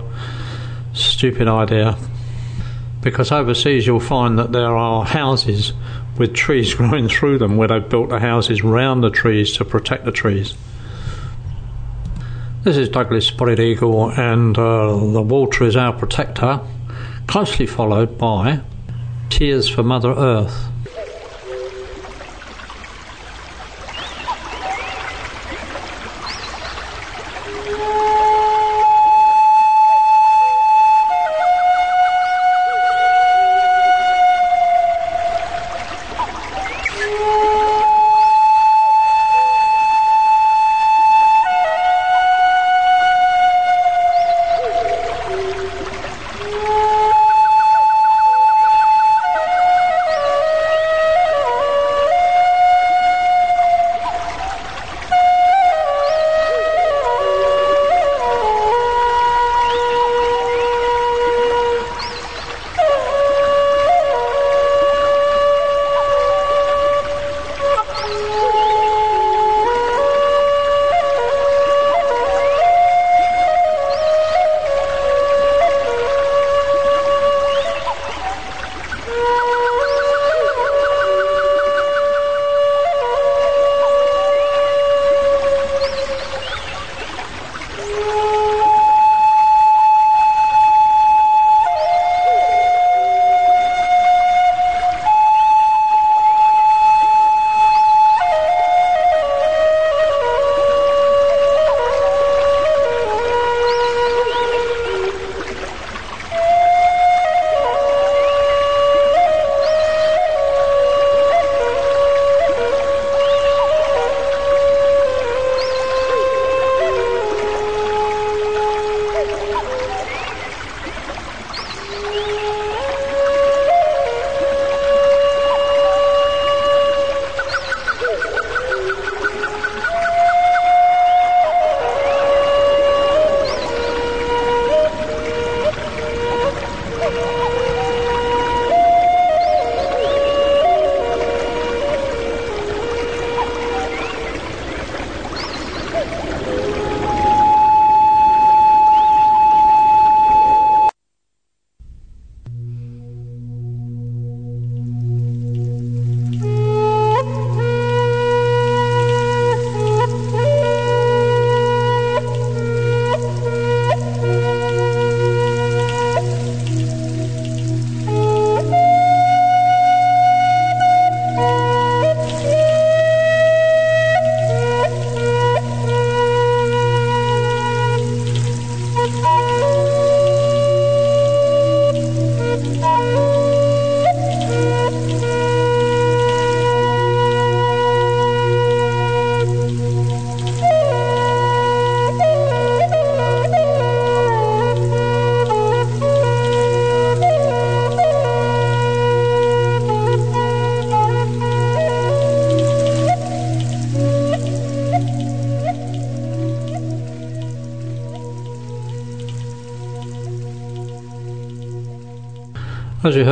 [0.93, 1.97] Stupid idea.
[3.01, 5.71] Because overseas you'll find that there are houses
[6.17, 10.03] with trees growing through them where they've built the houses round the trees to protect
[10.03, 10.55] the trees.
[12.63, 16.59] This is Douglas Spotted Eagle, and uh, the water is our protector,
[17.25, 18.59] closely followed by
[19.29, 20.67] Tears for Mother Earth.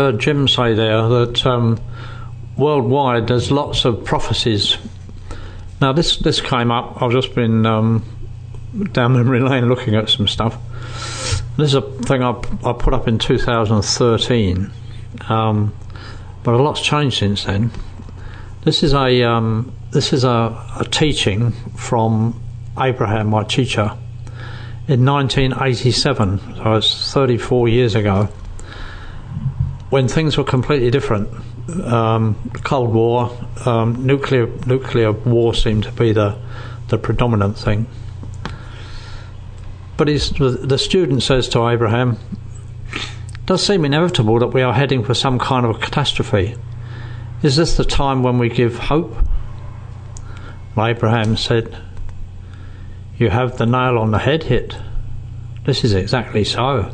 [0.05, 1.79] Heard Jim say there, that um,
[2.57, 4.77] worldwide there's lots of prophecies.
[5.81, 8.03] Now, this, this came up, I've just been um,
[8.91, 10.57] down memory lane looking at some stuff.
[11.57, 14.71] This is a thing I, I put up in 2013,
[15.27, 15.75] um,
[16.43, 17.71] but a lot's changed since then.
[18.63, 22.39] This is a um, this is a, a teaching from
[22.79, 23.91] Abraham, my teacher,
[24.87, 26.55] in 1987.
[26.55, 28.29] So it's 34 years ago,
[29.95, 31.29] when things were completely different.
[31.85, 32.35] Um,
[32.65, 33.31] Cold War,
[33.65, 36.37] um, nuclear nuclear war seemed to be the
[36.89, 37.87] the predominant thing.
[39.95, 42.17] But the student says to Abraham,
[42.91, 46.55] "It does seem inevitable that we are heading for some kind of a catastrophe.
[47.41, 49.15] Is this the time when we give hope?"
[50.75, 51.73] And Abraham said,
[53.17, 54.75] "You have the nail on the head hit.
[55.63, 56.93] This is exactly so.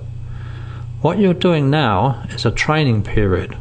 [1.02, 3.58] What you're doing now is a training period.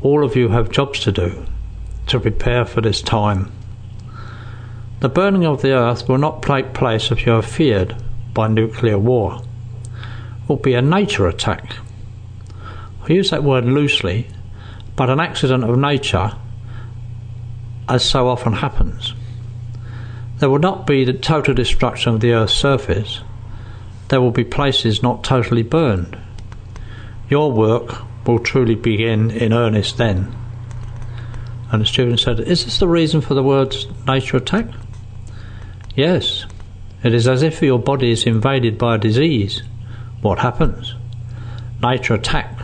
[0.00, 1.44] All of you have jobs to do
[2.06, 3.50] to prepare for this time."
[5.00, 7.96] The burning of the earth will not take place if you are feared
[8.32, 9.40] by nuclear war.
[9.40, 11.78] It will be a nature attack.
[13.08, 14.28] I use that word loosely,
[14.94, 16.30] but an accident of nature,
[17.88, 19.14] as so often happens.
[20.38, 23.20] There will not be the total destruction of the earth's surface.
[24.10, 26.16] There will be places not totally burned.
[27.28, 30.34] Your work will truly begin in earnest then.
[31.70, 34.66] And the student said, Is this the reason for the words nature attack?
[35.94, 36.46] Yes,
[37.02, 39.62] it is as if your body is invaded by a disease.
[40.22, 40.94] What happens?
[41.82, 42.60] Nature attack.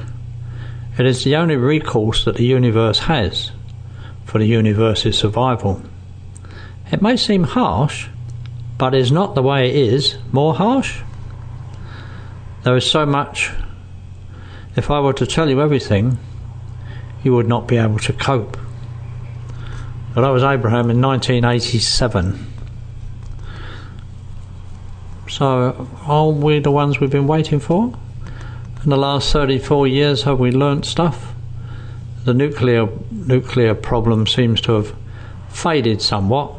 [0.99, 3.51] It is the only recourse that the universe has
[4.25, 5.83] for the universe's survival.
[6.91, 8.09] It may seem harsh,
[8.79, 11.01] but is not the way it is more harsh?
[12.63, 13.51] There is so much.
[14.75, 16.18] If I were to tell you everything,
[17.23, 18.57] you would not be able to cope.
[20.14, 22.47] Well, that was Abraham in 1987.
[25.29, 27.93] So, are we the ones we've been waiting for?
[28.83, 31.35] In the last 34 years, have we learnt stuff?
[32.25, 34.95] The nuclear nuclear problem seems to have
[35.49, 36.53] faded somewhat,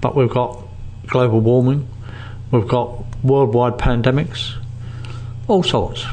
[0.00, 0.62] but we've got
[1.06, 1.88] global warming,
[2.50, 4.54] we've got worldwide pandemics,
[5.46, 6.04] all sorts.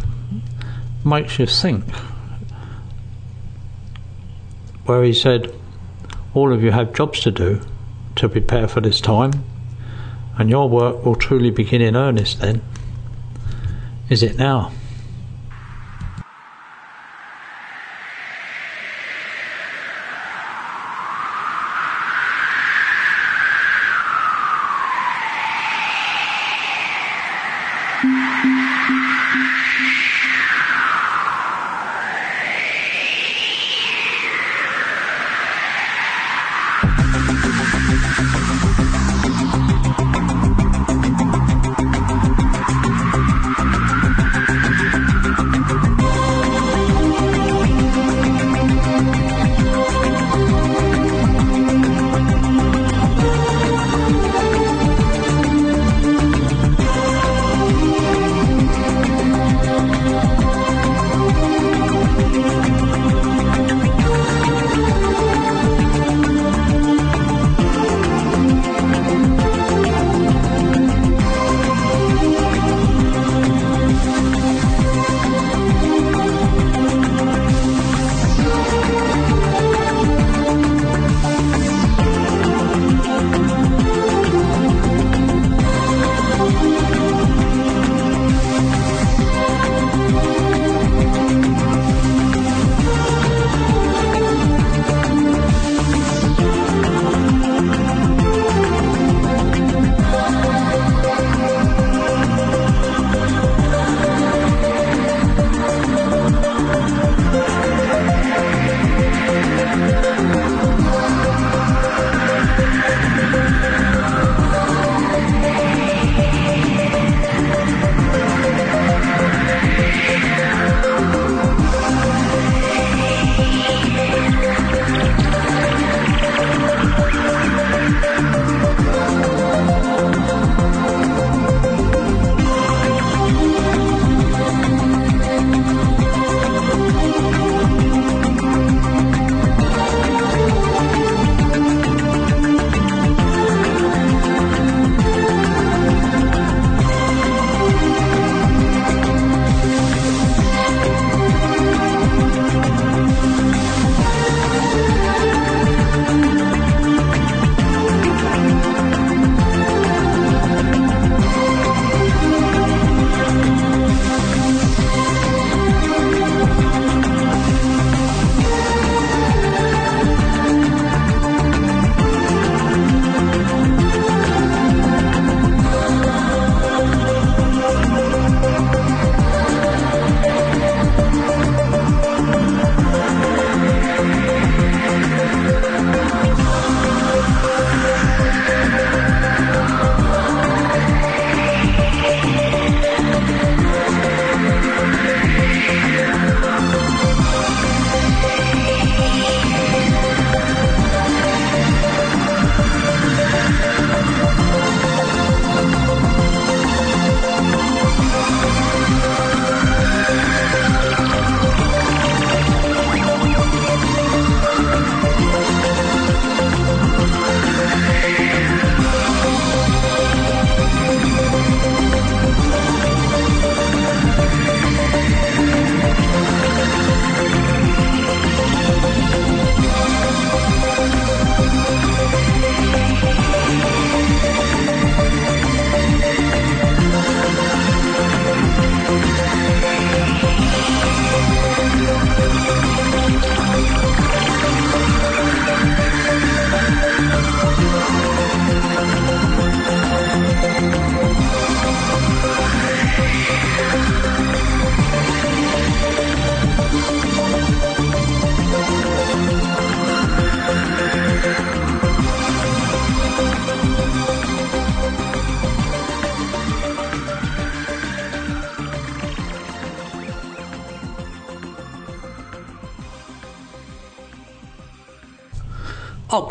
[1.06, 1.86] Makes you think.
[4.86, 5.54] Where he said,
[6.34, 7.62] All of you have jobs to do
[8.18, 9.46] to prepare for this time
[10.38, 12.62] and your work will truly begin in earnest then.
[14.10, 14.72] Is it now?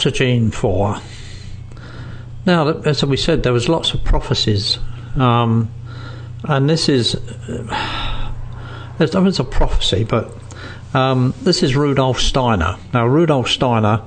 [0.06, 0.98] Oxygen 4.
[2.44, 4.78] Now, as we said, there was lots of prophecies,
[5.16, 5.72] um,
[6.46, 8.34] and this is uh,
[8.98, 10.30] there's it's a prophecy, but
[10.92, 12.76] um, this is Rudolf Steiner.
[12.92, 14.02] Now, Rudolf Steiner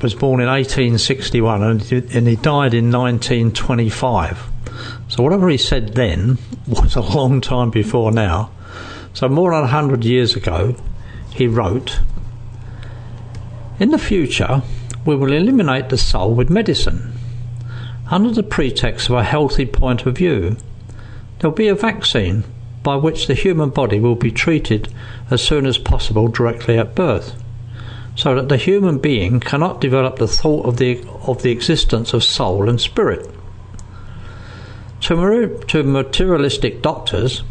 [0.00, 4.42] was born in 1861 and he, and he died in 1925.
[5.08, 8.50] So whatever he said then was a long time before now.
[9.12, 10.76] So more than 100 years ago,
[11.30, 12.00] he wrote,
[13.78, 14.62] In the future,
[15.04, 17.12] we will eliminate the soul with medicine.
[18.10, 20.56] Under the pretext of a healthy point of view,
[21.38, 22.44] there will be a vaccine
[22.82, 24.92] by which the human body will be treated
[25.30, 27.34] as soon as possible directly at birth,
[28.14, 32.22] so that the human being cannot develop the thought of the, of the existence of
[32.22, 33.28] soul and spirit.
[35.00, 37.42] To, to materialistic doctors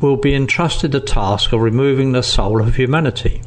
[0.00, 3.42] will be entrusted the task of removing the soul of humanity.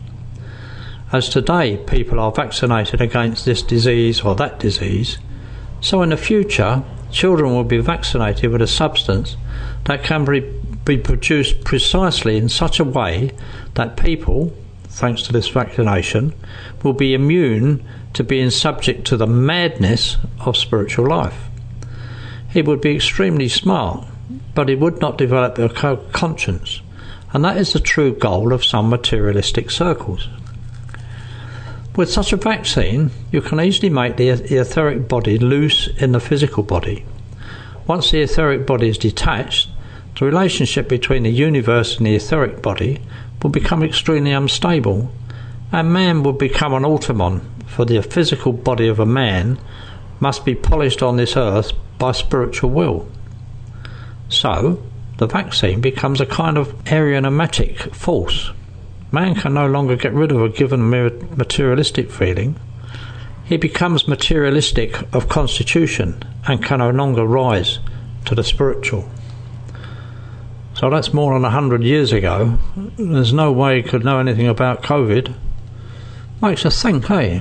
[1.12, 5.20] As today people are vaccinated against this disease or that disease,
[5.80, 9.38] so in the future children will be vaccinated with a substance
[9.84, 10.40] that can be,
[10.84, 13.32] be produced precisely in such a way
[13.76, 14.52] that people,
[14.86, 16.34] thanks to this vaccination,
[16.84, 21.50] will be immune to being subject to the madness of spiritual life.
[22.50, 24.08] He would be extremely smart,
[24.56, 26.82] but he would not develop a conscience,
[27.32, 30.30] and that is the true goal of some materialistic circles.
[31.96, 36.62] With such a vaccine, you can easily make the etheric body loose in the physical
[36.62, 37.06] body.
[37.88, 39.70] Once the etheric body is detached,
[40.20, 43.00] the relationship between the universe and the etheric body
[43.42, 45.10] will become extremely unstable,
[45.72, 49.58] and man will become an automaton, for the physical body of a man
[50.20, 53.08] must be polished on this earth by spiritual will.
[54.28, 54.84] So,
[55.18, 58.52] the vaccine becomes a kind of ahrimanic force.
[59.16, 62.60] Man can no longer get rid of a given materialistic feeling.
[63.46, 67.80] He becomes materialistic of constitution and can no longer rise
[68.26, 69.10] to the spiritual.
[70.74, 72.60] So that's more than a hundred years ago.
[72.98, 75.34] There's no way he could know anything about COVID.
[76.42, 77.40] Makes us think, hey?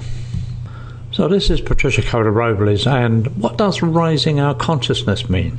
[1.10, 5.58] So this is Patricia Cota-Robles, and what does raising our consciousness mean?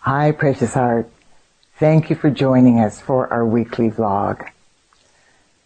[0.00, 1.10] Hi, precious heart.
[1.76, 4.48] Thank you for joining us for our weekly vlog.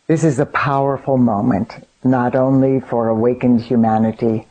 [0.07, 4.47] This is a powerful moment, not only for awakened humanity,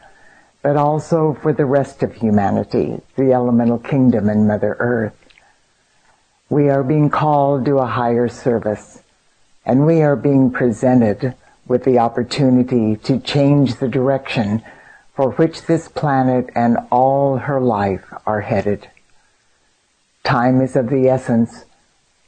[0.62, 5.16] but also for the rest of humanity, the elemental kingdom and Mother Earth.
[6.48, 9.02] We are being called to a higher service,
[9.66, 11.34] and we are being presented
[11.66, 14.62] with the opportunity to change the direction
[15.16, 18.88] for which this planet and all her life are headed.
[20.28, 21.64] Time is of the essence,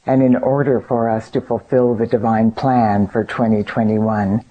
[0.06, 4.42] and in order for us to fulfill the divine plan for 2021,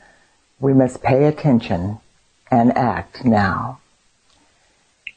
[0.60, 1.98] we must pay attention
[2.52, 3.80] and act now.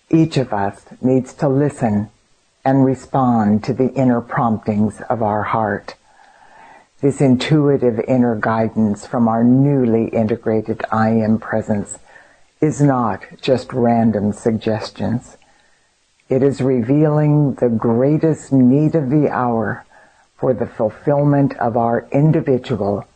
[0.09, 2.09] Each of us needs to listen
[2.65, 5.97] and respond to the inner promptings of our heart.
[7.03, 11.99] This intuitive inner guidance from our newly integrated I am presence
[12.63, 15.37] is not just random suggestions.
[16.33, 19.85] It is revealing the greatest need of the hour
[20.39, 23.07] for the fulfillment of our individual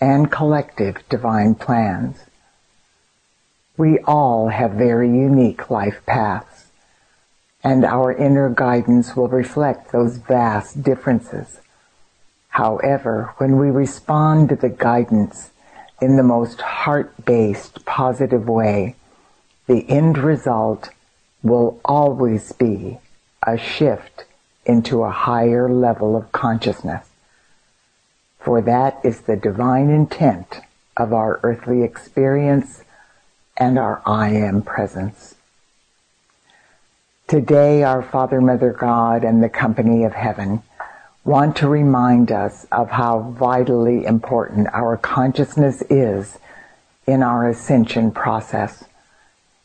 [0.00, 2.20] and collective divine plans.
[3.76, 6.68] We all have very unique life paths,
[7.62, 11.60] and our inner guidance will reflect those vast differences.
[12.48, 15.50] However, when we respond to the guidance
[16.00, 18.96] in the most heart-based positive way,
[19.66, 20.88] the end result
[21.44, 22.98] will always be
[23.46, 24.24] a shift
[24.64, 27.06] into a higher level of consciousness.
[28.40, 30.60] For that is the divine intent
[30.96, 32.82] of our earthly experience
[33.56, 35.34] and our I am presence.
[37.26, 40.62] Today, our Father, Mother God, and the company of heaven
[41.24, 46.38] want to remind us of how vitally important our consciousness is
[47.06, 48.84] in our ascension process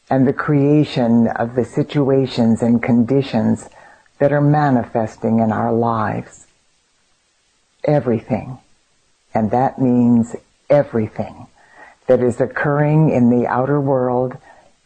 [0.09, 3.69] and the creation of the situations and conditions
[4.17, 6.47] that are manifesting in our lives.
[7.83, 8.57] Everything,
[9.33, 10.35] and that means
[10.69, 11.47] everything
[12.07, 14.37] that is occurring in the outer world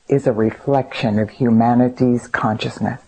[0.08, 3.02] is a reflection of humanity's consciousness.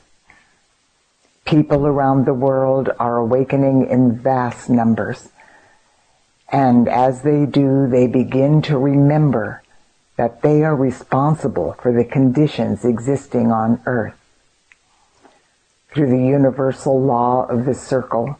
[1.45, 5.29] People around the world are awakening in vast numbers.
[6.49, 9.61] And as they do, they begin to remember
[10.17, 14.15] that they are responsible for the conditions existing on earth.
[15.89, 18.39] Through the universal law of the circle,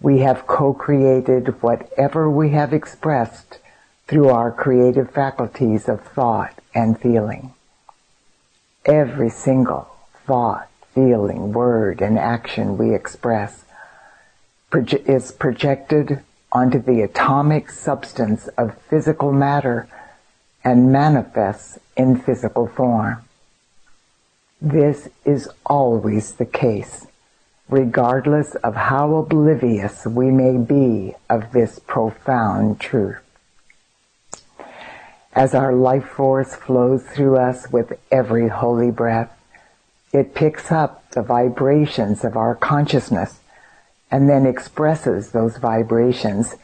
[0.00, 3.58] we have co-created whatever we have expressed
[4.06, 7.52] through our creative faculties of thought and feeling.
[8.84, 9.88] Every single
[10.26, 13.64] thought, feeling, word, and action we express
[14.70, 16.20] proje- is projected
[16.52, 19.88] onto the atomic substance of physical matter
[20.64, 23.22] and manifests in physical form.
[24.60, 27.06] This is always the case,
[27.68, 33.18] regardless of how oblivious we may be of this profound truth.
[35.34, 39.36] As our life force flows through us with every holy breath,
[40.12, 43.40] it picks up the vibrations of our consciousness
[44.10, 46.54] and then expresses those vibrations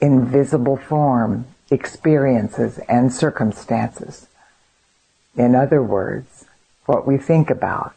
[0.00, 4.26] in visible form, experiences, and circumstances.
[5.36, 6.46] In other words,
[6.86, 7.94] what we think about,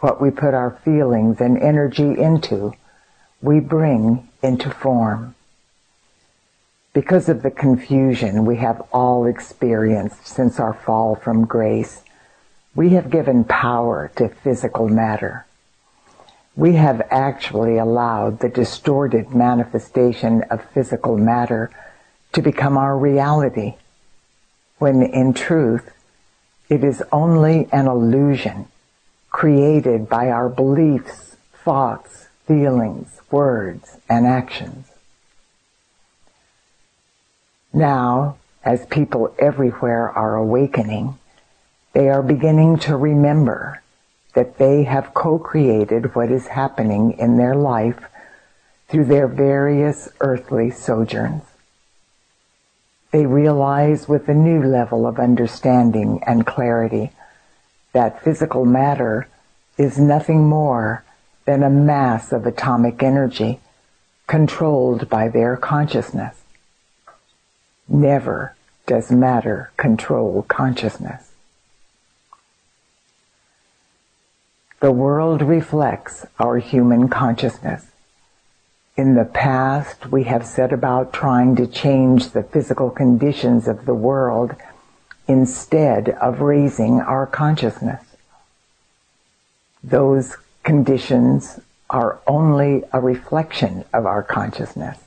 [0.00, 2.72] what we put our feelings and energy into,
[3.40, 5.34] we bring into form.
[6.92, 12.02] Because of the confusion we have all experienced since our fall from grace,
[12.74, 15.46] we have given power to physical matter.
[16.54, 21.70] We have actually allowed the distorted manifestation of physical matter
[22.32, 23.74] to become our reality,
[24.78, 25.90] when in truth,
[26.68, 28.66] it is only an illusion
[29.30, 34.86] created by our beliefs, thoughts, feelings, words, and actions.
[37.72, 41.18] Now, as people everywhere are awakening,
[41.94, 43.81] they are beginning to remember
[44.34, 48.04] that they have co-created what is happening in their life
[48.88, 51.42] through their various earthly sojourns.
[53.10, 57.10] They realize with a new level of understanding and clarity
[57.92, 59.28] that physical matter
[59.76, 61.04] is nothing more
[61.44, 63.60] than a mass of atomic energy
[64.26, 66.42] controlled by their consciousness.
[67.88, 68.54] Never
[68.86, 71.31] does matter control consciousness.
[74.82, 77.86] The world reflects our human consciousness.
[78.96, 83.94] In the past, we have set about trying to change the physical conditions of the
[83.94, 84.56] world
[85.28, 88.02] instead of raising our consciousness.
[89.84, 94.98] Those conditions are only a reflection of our consciousness.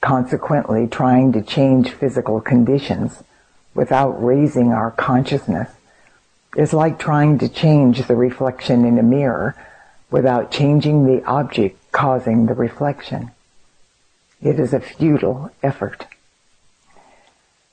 [0.00, 3.22] Consequently, trying to change physical conditions
[3.74, 5.68] without raising our consciousness
[6.56, 9.54] is like trying to change the reflection in a mirror
[10.10, 13.30] without changing the object causing the reflection.
[14.42, 16.06] It is a futile effort.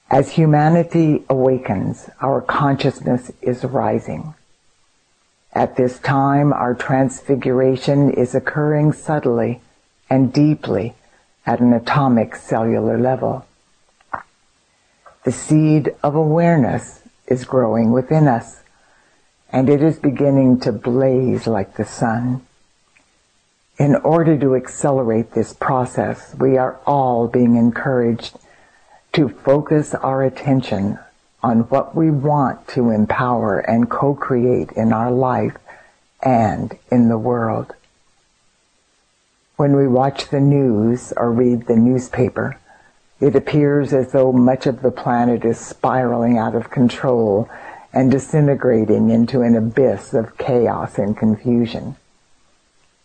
[0.09, 4.33] As humanity awakens, our consciousness is rising.
[5.53, 9.61] At this time, our transfiguration is occurring subtly
[10.09, 10.93] and deeply
[11.45, 13.45] at an atomic cellular level.
[15.23, 18.60] The seed of awareness is growing within us
[19.51, 22.41] and it is beginning to blaze like the sun.
[23.77, 28.37] In order to accelerate this process, we are all being encouraged
[29.13, 30.99] to focus our attention
[31.43, 35.57] on what we want to empower and co-create in our life
[36.21, 37.73] and in the world.
[39.57, 42.57] When we watch the news or read the newspaper,
[43.19, 47.49] it appears as though much of the planet is spiraling out of control
[47.93, 51.95] and disintegrating into an abyss of chaos and confusion.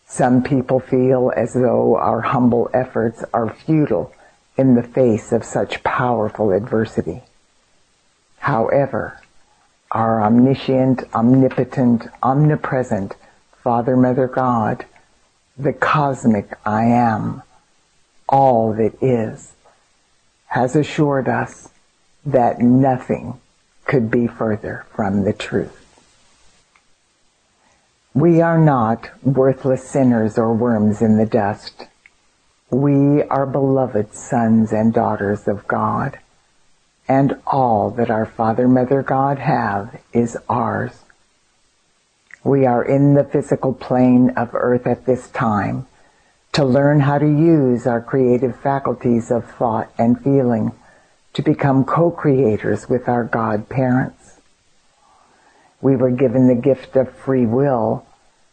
[0.06, 4.12] Some people feel as though our humble efforts are futile
[4.56, 7.22] in the face of such powerful adversity.
[8.38, 9.20] However,
[9.90, 13.16] our omniscient, omnipotent, omnipresent
[13.66, 14.86] Father, Mother, God,
[15.58, 17.42] the cosmic I am,
[18.28, 19.54] all that is,
[20.46, 21.70] has assured us
[22.24, 23.40] that nothing
[23.86, 25.82] could be further from the truth.
[28.14, 31.86] We are not worthless sinners or worms in the dust.
[32.70, 36.18] We are beloved sons and daughters of God,
[37.06, 41.04] and all that our Father, Mother, God have is ours.
[42.42, 45.86] We are in the physical plane of earth at this time
[46.52, 50.72] to learn how to use our creative faculties of thought and feeling
[51.36, 54.40] to become co-creators with our God parents.
[55.82, 58.06] We were given the gift of free will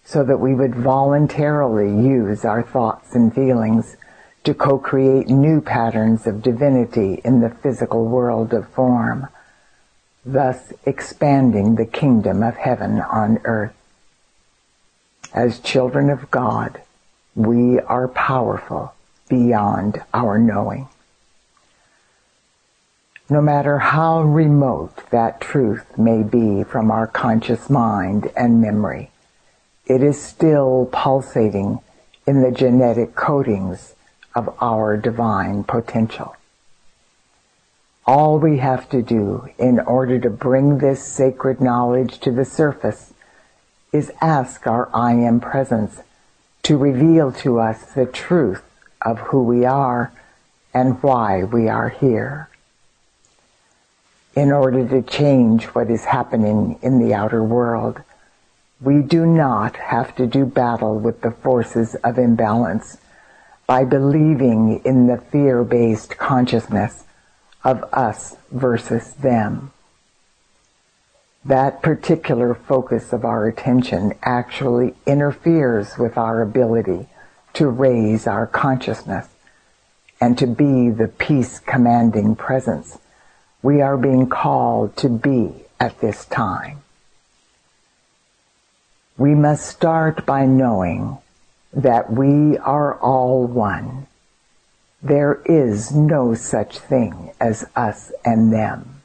[0.04, 3.96] so that we would voluntarily use our thoughts and feelings
[4.44, 9.30] to co-create new patterns of divinity in the physical world of form,
[10.26, 13.74] thus expanding the kingdom of heaven on earth.
[15.34, 16.82] As children of God,
[17.34, 18.94] we are powerful
[19.30, 20.90] beyond our knowing.
[23.34, 29.10] No matter how remote that truth may be from our conscious mind and memory,
[29.88, 31.80] it is still pulsating
[32.28, 33.96] in the genetic codings
[34.36, 36.36] of our divine potential.
[38.06, 43.16] All we have to do in order to bring this sacred knowledge to the surface
[43.92, 46.02] is ask our I am presence
[46.62, 48.62] to reveal to us the truth
[49.02, 50.12] of who we are
[50.72, 52.48] and why we are here.
[54.36, 58.02] In order to change what is happening in the outer world,
[58.82, 62.98] we do not have to do battle with the forces of imbalance
[63.68, 67.04] by believing in the fear-based consciousness
[67.64, 69.72] of us versus them.
[71.46, 77.08] That particular focus of our attention actually interferes with our ability
[77.54, 79.28] to raise our consciousness
[80.20, 82.98] and to be the peace commanding presence
[83.64, 85.50] we are being called to be
[85.80, 86.82] at this time.
[89.18, 91.18] We must start by knowing
[91.72, 94.08] that we are all one.
[95.02, 99.02] There is no such thing as us and them.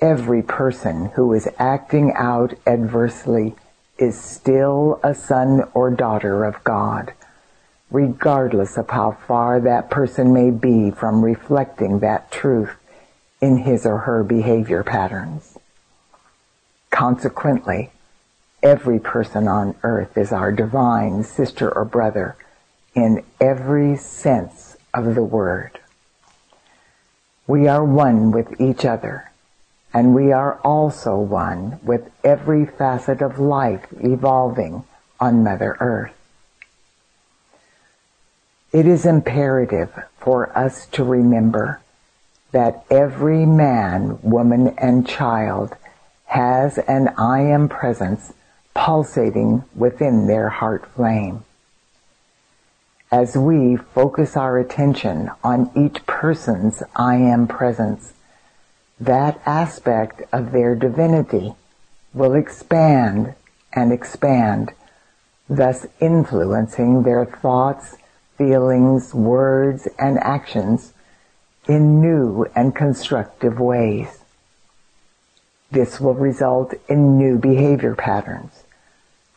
[0.00, 3.54] Every person who is acting out adversely
[3.98, 7.12] is still a son or daughter of God,
[7.90, 12.79] regardless of how far that person may be from reflecting that truth
[13.40, 15.58] in his or her behavior patterns.
[16.90, 17.90] Consequently,
[18.62, 22.36] every person on earth is our divine sister or brother
[22.94, 25.78] in every sense of the word.
[27.46, 29.30] We are one with each other,
[29.92, 34.84] and we are also one with every facet of life evolving
[35.18, 36.12] on Mother Earth.
[38.72, 41.80] It is imperative for us to remember
[42.52, 45.76] that every man, woman, and child
[46.26, 48.32] has an I am presence
[48.74, 51.44] pulsating within their heart flame.
[53.12, 58.12] As we focus our attention on each person's I am presence,
[59.00, 61.54] that aspect of their divinity
[62.14, 63.34] will expand
[63.72, 64.72] and expand,
[65.48, 67.96] thus influencing their thoughts,
[68.36, 70.92] feelings, words, and actions
[71.70, 74.08] in new and constructive ways.
[75.70, 78.64] This will result in new behavior patterns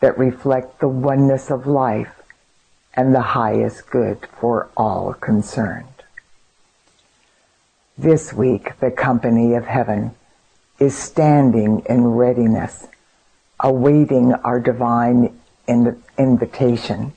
[0.00, 2.20] that reflect the oneness of life
[2.92, 6.02] and the highest good for all concerned.
[7.96, 10.16] This week, the company of heaven
[10.80, 12.88] is standing in readiness,
[13.60, 15.38] awaiting our divine
[15.68, 17.12] in- invitation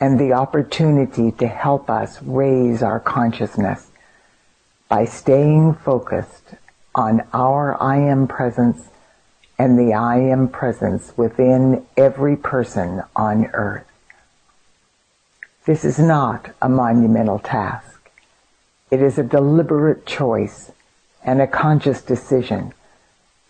[0.00, 3.89] and the opportunity to help us raise our consciousness
[4.90, 6.56] by staying focused
[6.96, 8.88] on our I am presence
[9.56, 13.86] and the I am presence within every person on earth.
[15.64, 18.10] This is not a monumental task.
[18.90, 20.72] It is a deliberate choice
[21.22, 22.74] and a conscious decision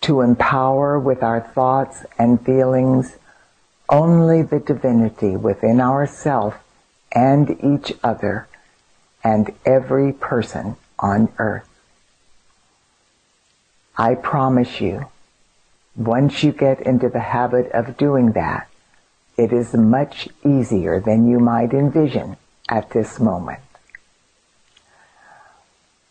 [0.03, 3.17] to empower with our thoughts and feelings
[3.89, 6.59] only the divinity within ourself
[7.13, 8.47] and each other
[9.25, 11.69] and every person on earth.
[13.97, 15.09] I promise you,
[15.97, 18.69] once you get into the habit of doing that,
[19.37, 22.37] it is much easier than you might envision
[22.69, 23.61] at this moment.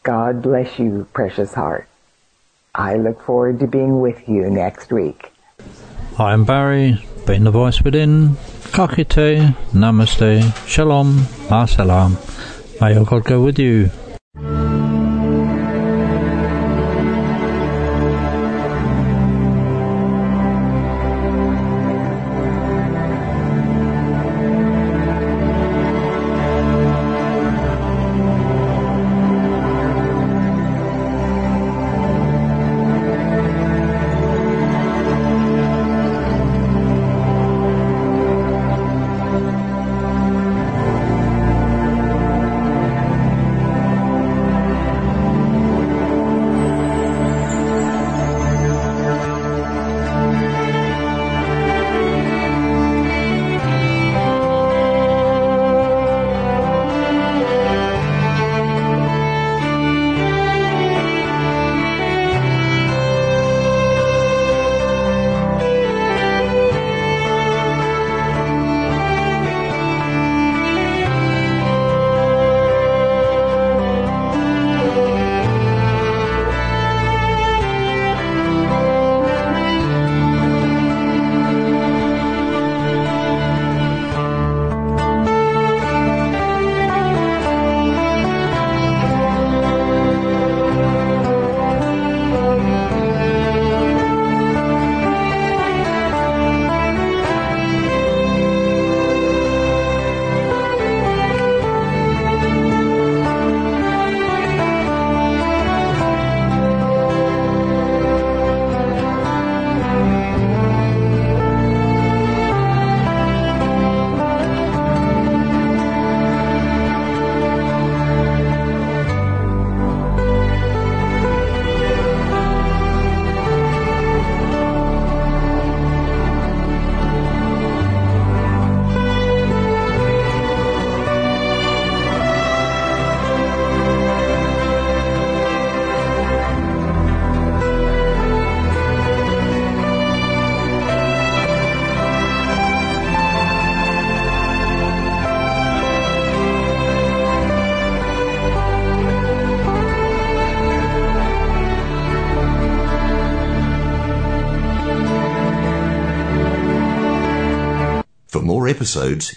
[0.04, 1.88] God bless you, precious heart.
[2.74, 5.32] I look forward to being with you next week.
[6.18, 8.36] I am Barry, being the voice within.
[8.72, 11.18] Kakite, Namaste, Shalom,
[11.50, 12.18] Masalam.
[12.82, 13.90] May your God go with you.